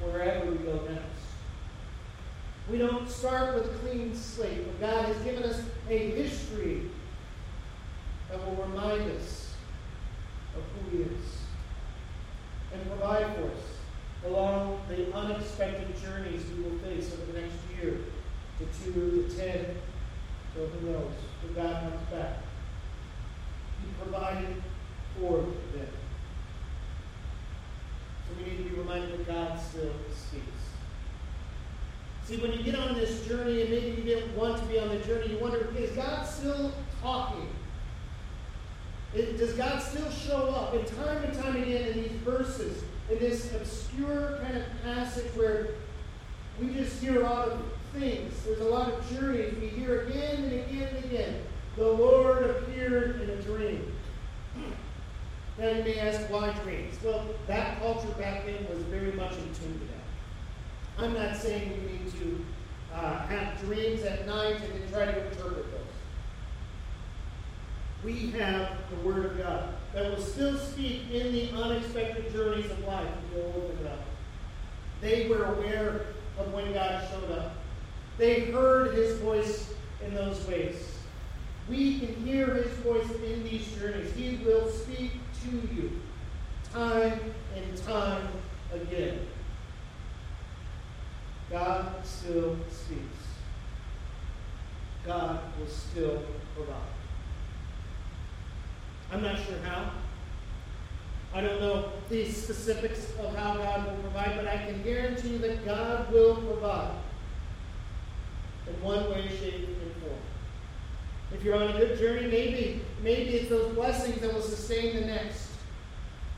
wherever 0.00 0.50
we 0.50 0.56
go 0.58 0.80
next. 0.88 1.24
We 2.70 2.78
don't 2.78 3.08
start 3.10 3.54
with 3.54 3.66
a 3.66 3.78
clean 3.78 4.14
slate, 4.14 4.64
but 4.66 4.80
God 4.80 5.06
has 5.06 5.16
given 5.18 5.42
us 5.42 5.60
a 5.88 6.10
history 6.12 6.90
that 8.30 8.44
will 8.44 8.64
remind 8.64 9.10
us 9.12 9.54
of 10.56 10.62
who 10.90 10.96
He 10.96 11.02
is 11.02 11.13
and 13.14 13.26
provide 13.26 13.36
for 13.36 13.44
us 13.44 13.64
along 14.26 14.80
the 14.88 15.14
unexpected 15.14 15.88
journeys 16.02 16.42
we 16.56 16.64
will 16.64 16.78
face 16.78 17.12
over 17.12 17.32
the 17.32 17.40
next 17.40 17.56
year 17.76 18.00
the 18.58 18.66
two, 18.84 19.26
the 19.28 19.34
ten, 19.34 19.76
to 20.54 20.60
who 20.60 20.90
knows, 20.90 21.12
when 21.42 21.54
God 21.54 21.82
comes 21.82 22.08
back. 22.10 22.38
He 23.80 23.88
provided 24.00 24.62
for 25.18 25.38
them. 25.38 25.88
So 28.28 28.36
we 28.38 28.50
need 28.50 28.56
to 28.58 28.62
be 28.62 28.76
reminded 28.76 29.18
that 29.18 29.26
God 29.26 29.60
still 29.60 29.92
speaks. 30.14 30.46
See, 32.24 32.36
when 32.36 32.52
you 32.52 32.62
get 32.62 32.76
on 32.76 32.94
this 32.94 33.26
journey 33.26 33.62
and 33.62 33.70
maybe 33.70 33.88
you 33.88 34.02
didn't 34.02 34.34
want 34.36 34.58
to 34.58 34.64
be 34.66 34.78
on 34.78 34.88
the 34.88 34.98
journey, 34.98 35.32
you 35.32 35.38
wonder, 35.38 35.68
is 35.76 35.90
God 35.90 36.24
still 36.24 36.72
talking? 37.02 37.48
It, 39.14 39.36
does 39.36 39.52
God 39.52 39.80
still 39.82 40.10
show 40.10 40.48
up? 40.50 40.74
And 40.74 40.86
time 40.86 41.22
and 41.22 41.34
time 41.34 41.56
again 41.56 41.88
in 41.88 42.02
these 42.02 42.12
verses, 42.24 42.82
in 43.10 43.18
this 43.18 43.52
obscure 43.54 44.38
kind 44.42 44.56
of 44.56 44.64
passage 44.82 45.30
where 45.34 45.68
we 46.60 46.72
just 46.72 47.02
hear 47.02 47.20
a 47.20 47.24
lot 47.24 47.48
of 47.48 47.60
things, 47.92 48.32
there's 48.44 48.60
a 48.60 48.64
lot 48.64 48.92
of 48.92 49.10
journeys 49.10 49.54
we 49.60 49.68
hear 49.68 50.02
again 50.02 50.44
and 50.44 50.52
again 50.52 50.94
and 50.94 51.04
again. 51.04 51.42
The 51.76 51.86
Lord 51.86 52.48
appeared 52.50 53.20
in 53.20 53.30
a 53.30 53.36
dream. 53.42 53.92
Now 55.58 55.70
you 55.70 55.84
may 55.84 55.98
ask, 55.98 56.30
why 56.30 56.52
dreams? 56.64 56.96
Well, 57.02 57.26
that 57.46 57.78
culture 57.80 58.08
back 58.18 58.46
then 58.46 58.66
was 58.68 58.82
very 58.84 59.12
much 59.12 59.32
in 59.32 59.54
tune 59.54 59.78
to 59.78 59.86
that. 59.86 61.04
I'm 61.04 61.14
not 61.14 61.36
saying 61.36 61.70
we 61.86 61.92
need 61.92 62.12
to 62.20 62.44
uh, 62.92 63.26
have 63.26 63.60
dreams 63.60 64.02
at 64.02 64.26
night 64.26 64.60
and 64.60 64.82
then 64.82 64.90
try 64.90 65.04
to 65.04 65.26
interpret 65.26 65.70
those. 65.70 65.80
We 68.04 68.30
have 68.32 68.70
the 68.90 68.96
Word 69.08 69.26
of 69.26 69.38
God 69.38 69.74
that 69.94 70.10
will 70.10 70.22
still 70.22 70.58
speak 70.58 71.02
in 71.12 71.32
the 71.32 71.50
unexpected 71.52 72.32
journeys 72.32 72.68
of 72.70 72.84
life 72.84 73.06
if 73.06 73.36
you'll 73.36 73.64
open 73.64 73.86
up. 73.86 74.00
They 75.00 75.28
were 75.28 75.44
aware 75.44 76.06
of 76.38 76.52
when 76.52 76.72
God 76.72 77.08
showed 77.10 77.30
up. 77.30 77.54
They 78.18 78.40
heard 78.50 78.94
His 78.94 79.18
voice 79.20 79.72
in 80.04 80.14
those 80.14 80.44
ways. 80.48 80.98
We 81.68 82.00
can 82.00 82.14
hear 82.24 82.46
His 82.54 82.72
voice 82.78 83.08
in 83.24 83.44
these 83.44 83.66
journeys. 83.78 84.12
He 84.14 84.40
will 84.44 84.68
speak 84.68 85.12
to 85.42 85.50
you 85.74 86.00
time 86.72 87.20
and 87.54 87.76
time 87.78 88.26
again. 88.72 89.20
God 91.50 92.04
still 92.04 92.56
speaks. 92.68 93.00
God 95.06 95.40
will 95.58 95.68
still 95.68 96.22
provide. 96.56 96.80
I'm 99.12 99.22
not 99.22 99.36
sure 99.36 99.58
how. 99.64 99.90
I 101.32 101.40
don't 101.40 101.60
know 101.60 101.90
the 102.08 102.30
specifics 102.30 103.10
of 103.18 103.34
how 103.34 103.56
God 103.56 103.86
will 103.86 103.96
provide, 104.02 104.36
but 104.36 104.46
I 104.46 104.56
can 104.58 104.82
guarantee 104.82 105.30
you 105.30 105.38
that 105.38 105.64
God 105.64 106.12
will 106.12 106.36
provide 106.36 106.94
in 108.68 108.80
one 108.82 109.10
way, 109.10 109.28
shape, 109.28 109.68
and 109.68 109.92
form. 110.02 110.20
If 111.32 111.42
you're 111.42 111.56
on 111.56 111.70
a 111.70 111.78
good 111.78 111.98
journey, 111.98 112.28
maybe 112.28 112.82
maybe 113.02 113.30
it's 113.30 113.50
those 113.50 113.74
blessings 113.74 114.20
that 114.20 114.32
will 114.32 114.42
sustain 114.42 114.94
the 114.94 115.06
next. 115.06 115.48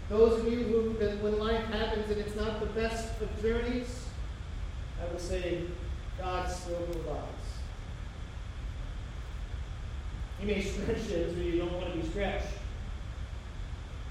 Those 0.09 0.41
of 0.41 0.51
you 0.51 0.63
who, 0.65 0.91
when 1.23 1.39
life 1.39 1.65
happens 1.67 2.11
and 2.11 2.21
it's 2.21 2.37
not 2.37 2.61
the 2.61 2.67
best 2.67 3.21
of 3.21 3.43
journeys, 3.43 4.07
I 5.03 5.13
will 5.13 5.19
say, 5.19 5.65
God 6.19 6.51
still 6.51 6.77
provides. 6.77 7.46
He 10.39 10.47
may 10.47 10.61
stretch 10.61 11.09
it 11.11 11.31
so 11.33 11.37
you 11.41 11.59
don't 11.59 11.73
want 11.73 11.93
to 11.93 11.99
be 11.99 12.09
stretched. 12.09 12.47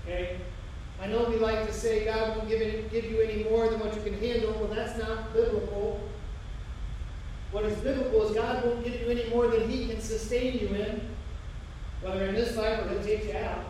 Okay? 0.04 0.38
I 1.02 1.08
know 1.08 1.26
we 1.30 1.36
like 1.36 1.66
to 1.68 1.74
say 1.74 2.06
God 2.06 2.38
won't 2.38 2.50
give, 2.50 2.92
give 2.92 3.06
you 3.06 3.22
any 3.22 3.44
more 3.44 3.70
than 3.70 3.80
what 3.80 3.96
you 3.96 4.02
can 4.02 4.18
handle. 4.20 4.54
Well, 4.54 4.74
that's 4.74 4.98
not 4.98 5.34
biblical. 5.34 6.02
What 7.52 7.66
is 7.66 7.78
biblical 7.80 8.28
is 8.28 8.36
God 8.36 8.66
won't 8.66 8.84
give 8.84 9.00
you 9.02 9.08
any 9.08 9.30
more 9.30 9.48
than 9.48 9.70
He 9.70 9.88
can 9.88 10.02
sustain 10.02 10.60
you 10.60 10.68
in, 10.68 11.10
whether 12.02 12.26
in 12.26 12.36
this 12.36 12.56
life 12.56 12.80
or 12.80 12.90
He'll 12.90 13.04
take 13.04 13.26
you 13.26 13.34
out. 13.34 13.66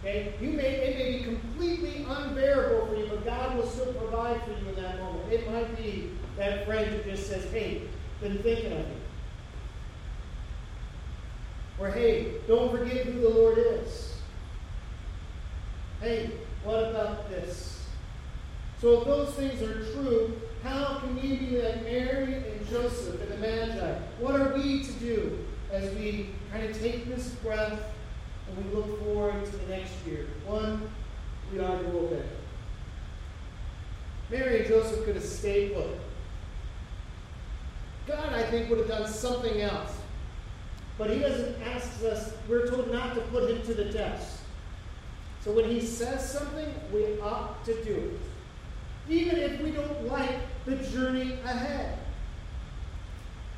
Okay? 0.00 0.34
You 0.40 0.50
may, 0.50 0.62
it 0.62 0.98
may 0.98 1.18
be 1.18 1.24
completely 1.24 2.06
unbearable 2.08 2.86
for 2.86 2.96
you, 2.96 3.06
but 3.06 3.24
God 3.24 3.56
will 3.56 3.66
still 3.66 3.92
provide 3.94 4.42
for 4.42 4.50
you 4.50 4.68
in 4.68 4.82
that 4.82 4.98
moment. 5.00 5.32
It 5.32 5.50
might 5.50 5.76
be 5.76 6.10
that 6.36 6.66
friend 6.66 6.88
who 6.88 7.10
just 7.10 7.28
says, 7.28 7.50
hey, 7.52 7.82
been 8.20 8.38
thinking 8.42 8.72
of 8.72 8.78
you. 8.78 9.01
Or, 11.82 11.90
hey, 11.90 12.34
don't 12.46 12.70
forget 12.70 13.06
who 13.06 13.22
the 13.22 13.28
Lord 13.28 13.58
is. 13.58 14.14
Hey, 16.00 16.30
what 16.62 16.90
about 16.90 17.28
this? 17.28 17.84
So, 18.80 19.00
if 19.00 19.04
those 19.04 19.34
things 19.34 19.60
are 19.62 19.92
true, 19.92 20.40
how 20.62 21.00
can 21.00 21.16
we 21.16 21.36
be 21.38 21.60
like 21.60 21.82
Mary 21.82 22.34
and 22.34 22.68
Joseph 22.68 23.20
and 23.20 23.32
the 23.32 23.36
Magi? 23.38 23.98
What 24.20 24.40
are 24.40 24.54
we 24.54 24.84
to 24.84 24.92
do 24.92 25.44
as 25.72 25.92
we 25.96 26.30
kind 26.52 26.64
of 26.64 26.80
take 26.80 27.08
this 27.08 27.30
breath 27.42 27.82
and 28.46 28.64
we 28.64 28.76
look 28.76 29.02
forward 29.02 29.44
to 29.44 29.50
the 29.50 29.66
next 29.66 29.92
year? 30.06 30.28
One, 30.46 30.88
we 31.52 31.58
are 31.58 31.78
to 31.78 31.98
obey. 31.98 32.22
Mary 34.30 34.60
and 34.60 34.68
Joseph 34.68 35.04
could 35.04 35.16
have 35.16 35.24
stayed 35.24 35.74
put. 35.74 35.98
God, 38.06 38.32
I 38.32 38.44
think, 38.44 38.70
would 38.70 38.78
have 38.78 38.88
done 38.88 39.08
something 39.08 39.60
else. 39.60 40.01
But 40.98 41.10
he 41.10 41.18
doesn't 41.18 41.62
ask 41.62 42.02
us, 42.04 42.32
we're 42.48 42.68
told 42.68 42.92
not 42.92 43.14
to 43.14 43.20
put 43.22 43.50
him 43.50 43.62
to 43.62 43.74
the 43.74 43.92
test. 43.92 44.38
So 45.40 45.52
when 45.52 45.68
he 45.68 45.80
says 45.80 46.30
something, 46.30 46.72
we 46.92 47.18
ought 47.20 47.64
to 47.64 47.84
do 47.84 47.94
it. 47.94 48.20
Even 49.08 49.38
if 49.38 49.60
we 49.60 49.72
don't 49.72 50.06
like 50.06 50.38
the 50.64 50.76
journey 50.76 51.38
ahead. 51.44 51.98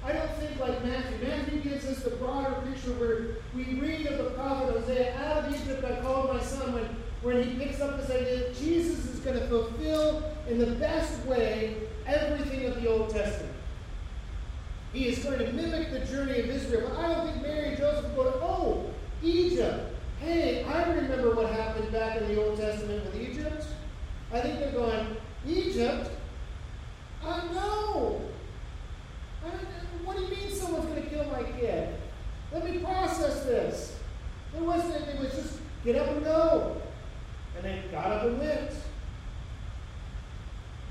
I 0.02 0.12
don't 0.12 0.30
think 0.36 0.58
like 0.58 0.84
Matthew. 0.84 1.26
Matthew 1.26 1.60
gives 1.60 1.86
us 1.86 2.02
the 2.02 2.10
broader 2.10 2.54
picture 2.66 2.92
where 2.92 3.36
we 3.54 3.80
read 3.80 4.06
of 4.06 4.18
the 4.18 4.30
prophet 4.30 4.74
Hosea, 4.74 5.16
out 5.16 5.44
of 5.44 5.54
Egypt 5.54 5.84
I 5.84 6.00
called 6.00 6.32
my 6.32 6.40
son, 6.40 6.74
when, 6.74 6.84
when 7.22 7.42
he 7.42 7.54
picks 7.62 7.80
up 7.80 7.98
this 7.98 8.10
idea 8.10 8.38
that 8.38 8.56
Jesus 8.56 9.06
is 9.06 9.20
going 9.20 9.38
to 9.38 9.46
fulfill 9.48 10.30
in 10.48 10.58
the 10.58 10.72
best 10.76 11.24
way 11.26 11.76
everything 12.06 12.66
of 12.66 12.82
the 12.82 12.88
Old 12.90 13.10
Testament. 13.10 13.52
He 14.94 15.08
is 15.08 15.18
going 15.18 15.40
to 15.40 15.52
mimic 15.52 15.90
the 15.90 16.06
journey 16.06 16.38
of 16.38 16.48
Israel. 16.48 16.88
But 16.88 16.98
I 16.98 17.12
don't 17.12 17.26
think 17.26 17.42
Mary 17.42 17.70
and 17.70 17.76
Joseph 17.76 18.14
go, 18.14 18.30
to, 18.30 18.36
oh, 18.36 18.90
Egypt. 19.24 19.92
Hey, 20.20 20.62
I 20.62 20.88
remember 20.88 21.34
what 21.34 21.50
happened 21.50 21.90
back 21.90 22.18
in 22.18 22.28
the 22.28 22.40
Old 22.40 22.56
Testament 22.56 23.04
with 23.04 23.20
Egypt. 23.20 23.66
I 24.32 24.40
think 24.40 24.60
they're 24.60 24.70
going, 24.70 25.16
Egypt? 25.48 26.10
I 27.24 27.44
know. 27.52 28.20
I, 29.44 29.48
what 30.04 30.16
do 30.16 30.22
you 30.22 30.30
mean 30.30 30.50
someone's 30.52 30.86
going 30.86 31.02
to 31.02 31.08
kill 31.08 31.24
my 31.24 31.42
kid? 31.42 31.88
Let 32.52 32.64
me 32.64 32.78
process 32.78 33.42
this. 33.42 33.98
There 34.52 34.62
wasn't 34.62 35.08
it 35.08 35.18
was 35.18 35.32
just 35.32 35.58
get 35.84 35.96
up 35.96 36.08
and 36.10 36.22
go. 36.22 36.80
And 37.56 37.64
they 37.64 37.82
got 37.90 38.06
up 38.12 38.26
and 38.26 38.38
went. 38.38 38.70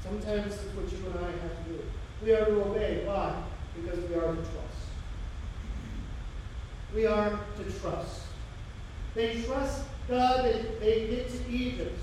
Sometimes 0.04 0.56
it's 0.56 0.76
what 0.76 0.92
you 0.92 0.98
and 1.08 1.26
I 1.26 1.32
have 1.32 1.66
to 1.66 1.72
do. 1.72 1.80
We 2.22 2.34
are 2.34 2.46
to 2.46 2.66
obey. 2.66 3.04
Why? 3.06 3.44
because 3.76 4.00
we 4.10 4.16
are 4.16 4.36
to 4.36 4.36
trust. 4.36 4.84
We 6.94 7.06
are 7.06 7.30
to 7.30 7.80
trust. 7.80 8.22
They 9.16 9.42
trust 9.44 9.84
God 10.08 10.46
that 10.46 10.80
they 10.80 11.08
get 11.08 11.30
to 11.30 11.52
Egypt. 11.52 12.00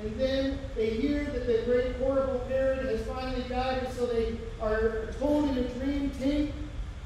And 0.00 0.18
then 0.18 0.58
they 0.74 0.90
hear 0.90 1.24
that 1.24 1.46
the 1.46 1.62
great 1.64 1.96
horrible 1.96 2.44
Herod 2.48 2.86
has 2.86 3.06
finally 3.06 3.42
died, 3.48 3.84
and 3.84 3.92
so 3.94 4.06
they 4.06 4.36
are 4.60 5.12
told 5.18 5.50
in 5.50 5.58
a 5.58 5.68
dream, 5.68 6.10
take 6.18 6.52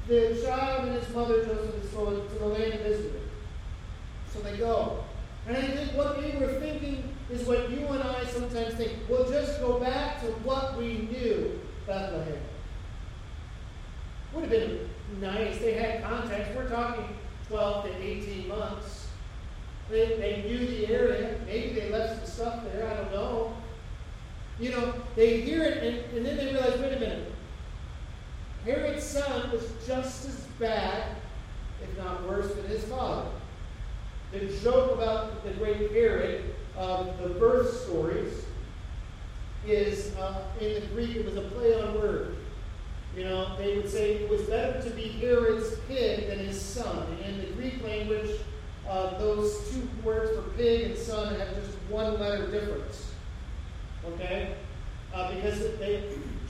the 0.07 0.41
child 0.43 0.87
and 0.87 0.99
his 0.99 1.13
mother 1.13 1.45
Joseph 1.45 1.91
to 1.91 2.39
the 2.39 2.45
land 2.45 2.73
of 2.73 2.85
Israel. 2.85 3.21
So 4.33 4.39
they 4.41 4.57
go. 4.57 5.03
And 5.47 5.57
I 5.57 5.61
think 5.61 5.91
what 5.95 6.21
they 6.21 6.37
were 6.37 6.59
thinking 6.59 7.15
is 7.29 7.47
what 7.47 7.69
you 7.69 7.85
and 7.87 8.03
I 8.03 8.25
sometimes 8.25 8.73
think. 8.75 8.93
We'll 9.07 9.29
just 9.29 9.59
go 9.59 9.79
back 9.79 10.21
to 10.21 10.27
what 10.43 10.77
we 10.77 11.09
knew, 11.11 11.59
Bethlehem. 11.85 12.41
Would 14.33 14.41
have 14.43 14.51
been 14.51 14.89
nice. 15.19 15.59
They 15.59 15.73
had 15.73 16.03
contacts. 16.03 16.55
We're 16.55 16.69
talking 16.69 17.05
12 17.47 17.85
to 17.85 18.03
18 18.03 18.47
months. 18.47 18.98
They, 19.89 20.05
they 20.17 20.43
knew 20.47 20.67
the 20.67 20.87
area. 20.87 21.39
Maybe 21.45 21.79
they 21.79 21.89
left 21.89 22.27
some 22.27 22.27
stuff 22.27 22.63
there. 22.65 22.89
I 22.89 22.95
don't 22.95 23.11
know. 23.11 23.53
You 24.59 24.71
know, 24.71 24.93
they 25.15 25.41
hear 25.41 25.63
it 25.63 25.83
and, 25.83 26.17
and 26.17 26.25
then 26.25 26.37
they 26.37 26.51
realize 26.51 26.79
wait 26.79 26.93
a 26.93 26.99
minute. 26.99 27.31
Herod's 28.65 29.03
son 29.03 29.51
was 29.51 29.63
just 29.87 30.27
as 30.27 30.35
bad, 30.59 31.15
if 31.81 31.97
not 31.97 32.27
worse, 32.27 32.53
than 32.53 32.65
his 32.65 32.83
father. 32.83 33.29
The 34.31 34.45
joke 34.61 34.93
about 34.93 35.43
the 35.43 35.51
great 35.51 35.91
Herod, 35.91 36.53
um, 36.77 37.09
the 37.21 37.29
birth 37.29 37.73
stories, 37.73 38.45
is 39.65 40.15
uh, 40.17 40.43
in 40.59 40.75
the 40.75 40.87
Greek, 40.87 41.15
it 41.15 41.25
was 41.25 41.37
a 41.37 41.41
play 41.41 41.81
on 41.81 41.95
words. 41.95 42.37
You 43.15 43.23
know, 43.23 43.57
they 43.57 43.77
would 43.77 43.89
say 43.89 44.15
it 44.15 44.29
was 44.29 44.41
better 44.43 44.81
to 44.81 44.89
be 44.91 45.07
Herod's 45.07 45.77
kid 45.87 46.29
than 46.29 46.39
his 46.39 46.61
son. 46.61 47.07
And 47.23 47.35
in 47.35 47.39
the 47.39 47.53
Greek 47.53 47.83
language, 47.83 48.29
uh, 48.89 49.17
those 49.19 49.69
two 49.71 49.87
words 50.03 50.35
for 50.35 50.41
pig 50.57 50.91
and 50.91 50.97
son 50.97 51.39
have 51.39 51.55
just 51.55 51.77
one 51.89 52.19
letter 52.19 52.47
difference. 52.47 53.11
Okay? 54.05 54.55
Uh, 55.13 55.33
because 55.35 55.59
they 55.77 56.03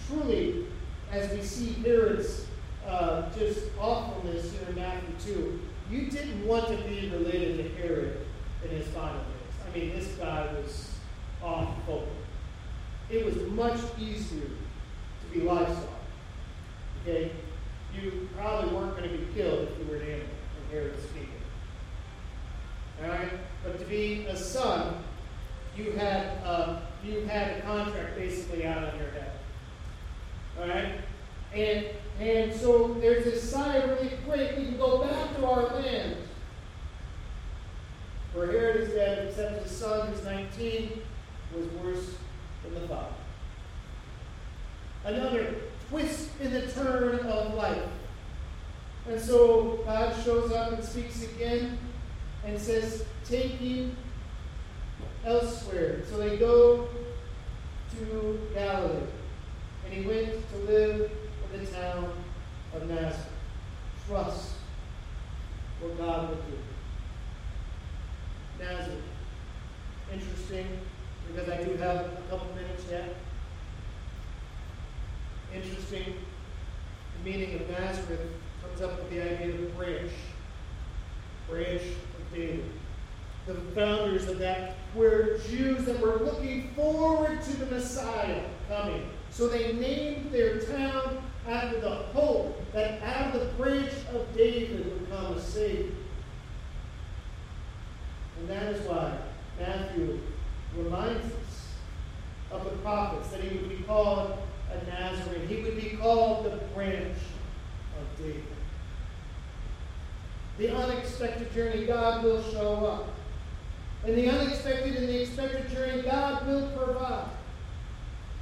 truly, 0.08 0.66
as 1.12 1.32
we 1.32 1.42
see 1.42 1.74
Herod's 1.84 2.46
uh, 2.88 3.30
just 3.38 3.60
awfulness 3.80 4.52
here 4.52 4.70
in 4.70 4.76
Matthew 4.76 5.34
2, 5.34 5.60
you 5.92 6.10
didn't 6.10 6.46
want 6.46 6.68
to 6.68 6.78
be 6.84 7.10
related 7.10 7.58
to 7.58 7.82
Herod 7.82 8.26
in 8.64 8.70
his 8.70 8.88
final 8.88 9.16
days. 9.16 9.68
I 9.68 9.78
mean, 9.78 9.90
this 9.96 10.08
guy 10.14 10.48
was 10.54 10.96
off 11.44 11.70
focus. 11.86 12.08
It 13.10 13.26
was 13.26 13.36
much 13.52 13.80
easier 14.00 14.46
to 14.46 15.34
be 15.34 15.42
livestock. 15.42 15.90
Okay? 17.02 17.32
You 17.94 18.30
probably 18.38 18.74
weren't 18.74 18.98
going 18.98 19.10
to 19.10 19.18
be 19.18 19.34
killed 19.34 19.68
if 19.70 19.80
you 19.80 19.86
were 19.86 19.96
an 19.96 20.04
animal, 20.04 20.28
inherently 20.66 21.02
speaking. 21.02 21.30
Alright? 23.02 23.32
But 23.64 23.80
to 23.80 23.86
be 23.86 24.26
a 24.28 24.36
son, 24.36 25.04
you 25.80 25.92
had 25.92 26.38
uh, 26.44 26.80
you 27.04 27.22
had 27.22 27.58
a 27.58 27.62
contract 27.62 28.16
basically 28.16 28.66
out 28.66 28.84
on 28.84 29.00
your 29.00 29.12
head. 29.12 29.32
Alright? 30.60 30.94
And 31.54 31.86
and 32.20 32.54
so 32.54 32.96
there's 33.00 33.24
this 33.24 33.50
sign 33.50 33.90
really 33.90 34.12
quick, 34.26 34.58
we 34.58 34.66
can 34.66 34.78
go 34.78 35.04
back 35.04 35.36
to 35.38 35.46
our 35.46 35.68
land. 35.68 36.18
For 38.34 38.46
Herod 38.46 38.82
is 38.82 38.94
dead, 38.94 39.28
except 39.28 39.64
his 39.64 39.72
son, 39.72 40.10
who's 40.10 40.24
19, 40.24 41.02
was 41.56 41.66
worse 41.84 42.16
than 42.64 42.76
the 42.76 42.88
father. 42.88 43.14
Another 45.06 45.56
twist 45.90 46.30
in 46.42 46.54
the 46.54 46.68
turn 46.68 47.20
of 47.22 47.54
life. 47.56 47.84
And 49.08 49.20
so 49.20 49.80
God 49.86 50.14
shows 50.24 50.52
up 50.52 50.74
and 50.74 50.84
speaks 50.84 51.24
again 51.24 51.80
and 52.46 52.60
says, 52.60 53.06
Take 53.26 53.60
you 53.62 53.92
elsewhere. 55.26 56.02
So 56.10 56.18
they 56.18 56.38
go 56.38 56.88
to 57.98 58.40
Galilee. 58.54 59.08
And 59.86 59.94
he 59.94 60.08
went 60.08 60.50
to 60.52 60.58
live 60.72 61.12
in 61.54 61.66
the 61.66 61.72
town 61.72 62.12
of 62.76 62.88
Nazareth. 62.88 63.28
Trust 64.08 64.54
what 65.82 65.98
God 65.98 66.30
will 66.30 66.36
do. 66.36 66.58
Nazareth. 68.60 69.04
Interesting, 70.12 70.68
because 71.28 71.50
I 71.50 71.64
do 71.64 71.76
have 71.78 71.98
a 71.98 72.22
couple 72.30 72.48
minutes 72.56 72.86
yet. 72.90 73.16
Interesting. 75.54 76.16
The 77.18 77.30
meaning 77.30 77.56
of 77.56 77.70
Nazareth 77.70 78.22
comes 78.62 78.82
up 78.82 79.00
with 79.00 79.10
the 79.12 79.22
idea 79.22 79.54
of 79.54 79.78
branch. 79.78 80.12
Branch 81.48 81.82
of 81.82 82.34
David. 82.34 82.72
The 83.46 83.56
founders 83.76 84.28
of 84.28 84.40
that 84.40 84.76
were 84.96 85.40
Jews 85.50 85.86
that 85.86 86.00
were 86.00 86.18
looking 86.18 86.72
forward 86.76 87.42
to 87.42 87.49
the 87.60 87.66
Messiah 87.68 88.42
coming. 88.68 89.10
So 89.32 89.48
they 89.48 89.74
named 89.74 90.32
their 90.32 90.60
town 90.60 91.22
after 91.48 91.80
the 91.80 91.90
hope 91.90 92.72
that 92.74 93.02
out 93.04 93.36
of 93.36 93.42
the 93.42 93.48
branch 93.54 93.92
of 94.14 94.36
David 94.36 94.86
would 94.86 95.10
come 95.10 95.34
a 95.34 95.42
Savior. 95.42 95.92
And 98.40 98.50
that 98.50 98.74
is 98.74 98.88
why 98.88 99.18
Matthew 99.60 100.20
reminds 100.76 101.26
us 101.26 101.74
of 102.52 102.64
the 102.64 102.72
prophets 102.78 103.30
that 103.30 103.42
he 103.42 103.58
would 103.58 103.70
be 103.70 103.84
called 103.84 104.38
a 104.72 104.86
Nazarene. 104.90 105.48
He 105.48 105.62
would 105.62 105.76
be 105.76 105.98
called 105.98 106.46
the 106.46 106.58
branch 106.74 107.18
of 108.00 108.18
David. 108.18 108.44
The 110.58 110.76
unexpected 110.76 111.54
journey, 111.54 111.86
God 111.86 112.24
will 112.24 112.44
show 112.52 112.86
up. 112.86 113.08
And 114.06 114.18
the 114.18 114.30
unexpected 114.30 114.96
and 114.96 115.10
the 115.10 115.22
expected 115.22 115.70
journey, 115.70 116.04
God 116.04 116.48
will 116.48 116.68
provide. 116.70 117.30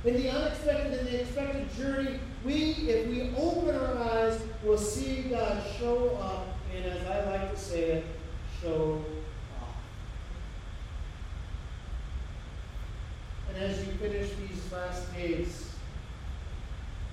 In 0.08 0.13
the 0.13 0.30
unexpected 0.30 1.00
and 1.00 1.08
the 1.10 1.20
expected 1.20 1.70
journey, 1.76 2.17
we, 2.46 2.54
if 2.88 3.08
we 3.08 3.30
open 3.36 3.76
our 3.76 3.98
eyes, 3.98 4.39
will 4.63 4.78
see 4.78 5.24
God 5.24 5.62
show 5.78 6.17
up, 6.22 6.48
and 6.74 6.86
as 6.86 7.06
I 7.06 7.30
like 7.30 7.52
to 7.54 7.60
say 7.60 7.84
it, 7.91 8.06
show 8.62 9.04
off. 9.62 9.76
And 13.50 13.58
as 13.58 13.86
you 13.86 13.91
finish 13.96 14.30
these 14.36 14.72
last 14.72 15.13
days, 15.13 15.72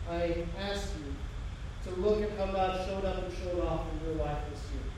I 0.09 0.45
ask 0.61 0.91
you 0.97 1.91
to 1.91 2.01
look 2.01 2.23
at 2.23 2.39
how 2.39 2.53
God 2.53 2.87
showed 2.87 3.05
up 3.05 3.25
and 3.25 3.35
showed 3.39 3.65
off 3.65 3.87
in 3.91 4.07
your 4.07 4.25
life 4.25 4.39
this 4.53 4.61
year. 4.71 4.93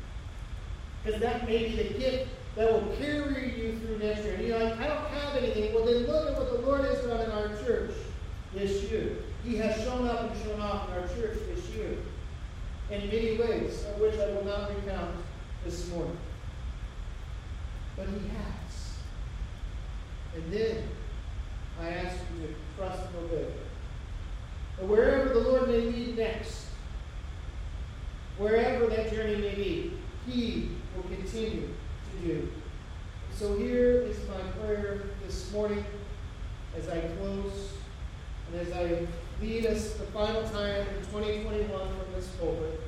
Because 1.02 1.20
that 1.22 1.46
may 1.48 1.68
be 1.70 1.76
the 1.76 1.98
gift 1.98 2.28
that 2.56 2.70
will 2.70 2.94
carry 2.96 3.54
you 3.58 3.78
through 3.78 3.98
next 3.98 4.24
year. 4.24 4.34
And 4.34 4.46
you're 4.46 4.58
like, 4.58 4.78
I 4.80 4.86
don't 4.86 5.06
have 5.08 5.36
anything. 5.36 5.72
Well, 5.72 5.86
then 5.86 6.06
look 6.06 6.30
at 6.30 6.36
what 6.36 6.52
the 6.52 6.55
Lord 6.66 6.84
has 6.84 6.98
done 6.98 7.20
in 7.20 7.30
our 7.30 7.48
church 7.64 7.92
this 8.52 8.90
year. 8.90 9.18
He 9.44 9.56
has 9.58 9.80
shown 9.84 10.08
up 10.08 10.32
and 10.32 10.42
shown 10.42 10.60
off 10.60 10.88
in 10.88 10.94
our 10.94 11.06
church 11.08 11.38
this 11.54 11.64
year 11.70 11.96
in 12.90 13.06
many 13.06 13.38
ways, 13.38 13.84
of 13.84 14.00
which 14.00 14.14
I 14.18 14.32
will 14.32 14.44
not 14.44 14.74
recount 14.74 15.14
this 15.64 15.88
morning. 15.90 16.16
But 17.96 18.08
He 18.08 18.28
has. 18.28 18.94
And 20.34 20.52
then 20.52 20.88
I 21.80 21.88
ask 21.90 22.16
you 22.34 22.48
to 22.48 22.54
trust 22.76 23.00
and 23.06 23.24
obey. 23.24 23.46
And 24.80 24.88
wherever 24.90 25.28
the 25.28 25.40
Lord 25.40 25.68
may 25.68 25.80
lead 25.80 26.18
next, 26.18 26.66
wherever 28.38 28.86
that 28.88 29.12
journey 29.12 29.36
may 29.36 29.54
be, 29.54 29.92
He 30.26 30.70
will 30.96 31.04
continue 31.04 31.68
to 32.10 32.26
do. 32.26 32.52
So 33.32 33.56
here 33.56 34.00
is 34.00 34.18
my 34.28 34.40
prayer 34.58 35.02
this 35.24 35.52
morning 35.52 35.84
as 36.76 36.88
I 36.88 37.00
close 37.18 37.72
and 38.52 38.60
as 38.60 38.72
I 38.72 39.06
lead 39.40 39.66
us 39.66 39.94
the 39.94 40.06
final 40.06 40.42
time 40.44 40.86
in 40.88 41.04
2021 41.12 41.68
from 41.68 42.12
this 42.14 42.28
pulpit. 42.38 42.80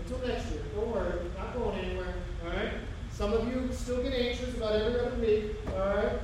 Until 0.00 0.26
next 0.26 0.50
year, 0.50 0.62
don't 0.74 0.88
worry, 0.92 1.20
not 1.36 1.54
going 1.54 1.78
anywhere. 1.78 2.14
All 2.44 2.50
right? 2.50 2.72
Some 3.12 3.32
of 3.32 3.46
you 3.48 3.68
still 3.72 4.02
get 4.02 4.14
anxious 4.14 4.56
about 4.56 4.72
every 4.72 5.00
other 5.00 5.16
week. 5.16 5.56
All 5.74 5.94
right? 5.94 6.18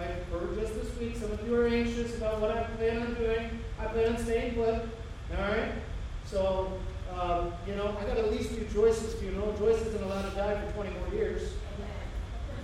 I 0.00 0.04
heard 0.32 0.58
just 0.58 0.74
this 0.74 0.98
week, 0.98 1.16
some 1.16 1.30
of 1.30 1.46
you 1.46 1.54
are 1.54 1.68
anxious 1.68 2.16
about 2.16 2.40
what 2.40 2.50
I 2.50 2.62
plan 2.62 3.02
on 3.02 3.14
doing. 3.14 3.60
I 3.78 3.86
plan 3.86 4.16
on 4.16 4.22
staying 4.22 4.54
put. 4.54 4.74
All 4.74 5.48
right? 5.48 5.72
So, 6.24 6.72
um, 7.18 7.52
you 7.66 7.74
know, 7.74 7.96
I 8.00 8.04
got 8.04 8.14
to 8.14 8.20
at 8.20 8.32
least 8.32 8.54
do 8.54 8.64
Joyce's 8.72 9.14
funeral. 9.14 9.52
Joyce 9.58 9.80
isn't 9.82 10.02
allowed 10.02 10.30
to 10.30 10.36
die 10.36 10.60
for 10.66 10.72
20 10.72 10.90
more 10.98 11.14
years. 11.14 11.42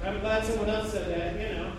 I'm 0.03 0.21
glad 0.21 0.45
someone 0.45 0.71
else 0.71 0.93
said 0.93 1.11
that, 1.11 1.41
you 1.41 1.57
know. 1.57 1.73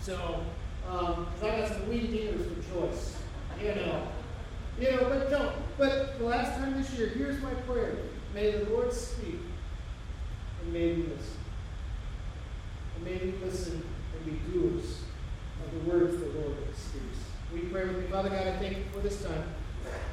So, 0.00 0.42
um, 0.90 1.26
some 1.40 1.88
weed 1.88 2.10
dealers 2.10 2.46
for 2.46 2.72
choice, 2.74 3.16
you 3.60 3.74
know. 3.74 4.08
You 4.80 4.90
know, 4.90 5.08
but 5.08 5.30
don't. 5.30 5.54
But 5.78 6.18
the 6.18 6.24
last 6.24 6.56
time 6.58 6.80
this 6.80 6.92
year, 6.94 7.08
here's 7.08 7.40
my 7.42 7.54
prayer. 7.66 7.96
May 8.34 8.50
the 8.52 8.70
Lord 8.70 8.92
speak, 8.92 9.38
and 10.62 10.72
may 10.72 10.94
we 10.94 11.02
listen. 11.02 11.36
And 12.96 13.04
may 13.04 13.18
we 13.18 13.34
listen 13.44 13.84
and 14.14 14.24
be 14.24 14.52
doers 14.52 15.02
of 15.64 15.72
the 15.84 15.90
words 15.90 16.18
the 16.18 16.26
Lord 16.26 16.56
speaks. 16.74 17.18
We 17.52 17.60
pray 17.60 17.86
with 17.86 17.98
me. 17.98 18.06
Father 18.06 18.30
God, 18.30 18.46
I 18.46 18.56
thank 18.58 18.78
you 18.78 18.84
for 18.92 19.00
this 19.00 19.22
time. 19.22 19.44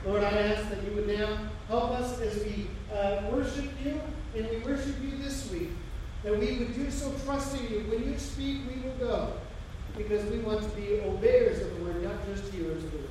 Lord, 0.06 0.24
I 0.24 0.30
ask 0.30 0.70
that 0.70 0.84
you 0.84 0.92
would 0.96 1.08
now 1.08 1.38
help 1.68 1.92
us 1.92 2.20
as 2.20 2.44
we 2.44 2.68
uh, 2.94 3.24
worship 3.32 3.66
you, 3.84 4.02
and 4.36 4.50
we 4.50 4.58
worship 4.60 4.96
you 5.02 5.18
this 5.18 5.50
week, 5.52 5.70
that 6.24 6.38
we 6.38 6.58
would 6.58 6.76
do 6.76 6.90
so 6.92 7.14
trusting 7.26 7.70
you. 7.70 7.80
When 7.90 8.12
you 8.12 8.18
speak, 8.18 8.62
we 8.68 8.82
will 8.82 8.96
go, 8.98 9.34
because 9.98 10.30
we 10.32 10.40
want 10.40 10.62
to 10.62 10.70
be 10.70 11.02
obeyers 11.02 11.62
of 11.62 11.78
the 11.78 11.84
word, 11.84 12.04
not 12.04 12.26
just 12.26 12.52
hearers 12.54 12.84
of 12.84 12.92
the 12.92 12.98
word. 12.98 13.08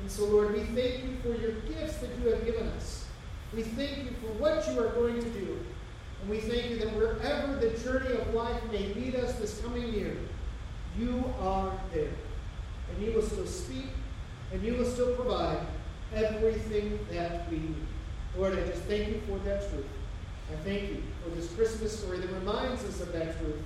And 0.00 0.10
so, 0.10 0.24
Lord, 0.24 0.54
we 0.54 0.60
thank 0.60 1.04
you 1.04 1.16
for 1.22 1.40
your 1.40 1.52
gifts 1.52 1.98
that 1.98 2.10
you 2.18 2.30
have 2.30 2.44
given 2.44 2.66
us. 2.68 3.06
We 3.54 3.62
thank 3.62 3.98
you 3.98 4.10
for 4.20 4.32
what 4.38 4.66
you 4.68 4.80
are 4.80 4.88
going 4.90 5.22
to 5.22 5.30
do. 5.30 5.58
And 6.20 6.30
we 6.30 6.38
thank 6.38 6.70
you 6.70 6.78
that 6.78 6.94
wherever 6.96 7.56
the 7.56 7.70
journey 7.78 8.14
of 8.14 8.34
life 8.34 8.60
may 8.70 8.94
lead 8.94 9.14
us 9.16 9.34
this 9.34 9.60
coming 9.60 9.92
year, 9.92 10.16
you 10.98 11.24
are 11.40 11.72
there. 11.92 12.10
And 12.90 13.04
you 13.04 13.12
will 13.12 13.22
still 13.22 13.46
speak, 13.46 13.86
and 14.52 14.62
you 14.62 14.74
will 14.74 14.84
still 14.84 15.14
provide 15.14 15.58
everything 16.14 16.98
that 17.10 17.50
we 17.50 17.58
need. 17.58 17.76
Lord, 18.36 18.58
I 18.58 18.66
just 18.66 18.82
thank 18.82 19.08
you 19.08 19.20
for 19.26 19.38
that 19.40 19.68
truth. 19.70 19.86
I 20.50 20.56
thank 20.64 20.90
you 20.90 21.02
for 21.22 21.30
this 21.30 21.52
Christmas 21.52 21.98
story 21.98 22.18
that 22.18 22.32
reminds 22.32 22.84
us 22.84 23.00
of 23.00 23.12
that 23.12 23.38
truth. 23.38 23.56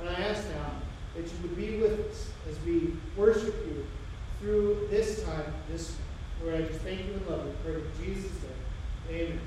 And 0.00 0.08
I 0.08 0.14
ask 0.14 0.44
now 0.50 0.72
that 1.16 1.24
you 1.24 1.38
would 1.42 1.56
be 1.56 1.78
with 1.78 2.10
us 2.10 2.30
as 2.48 2.58
we 2.64 2.92
worship 3.16 3.54
you 3.66 3.86
through 4.40 4.88
this 4.90 5.24
time, 5.24 5.52
this 5.70 5.96
Lord, 6.42 6.56
I 6.56 6.62
just 6.62 6.80
thank 6.80 7.06
you 7.06 7.14
and 7.14 7.26
love 7.28 7.46
you. 7.46 7.54
Pray 7.64 7.74
in 7.74 8.14
Jesus' 8.14 8.32
name. 9.08 9.30
Amen. 9.30 9.40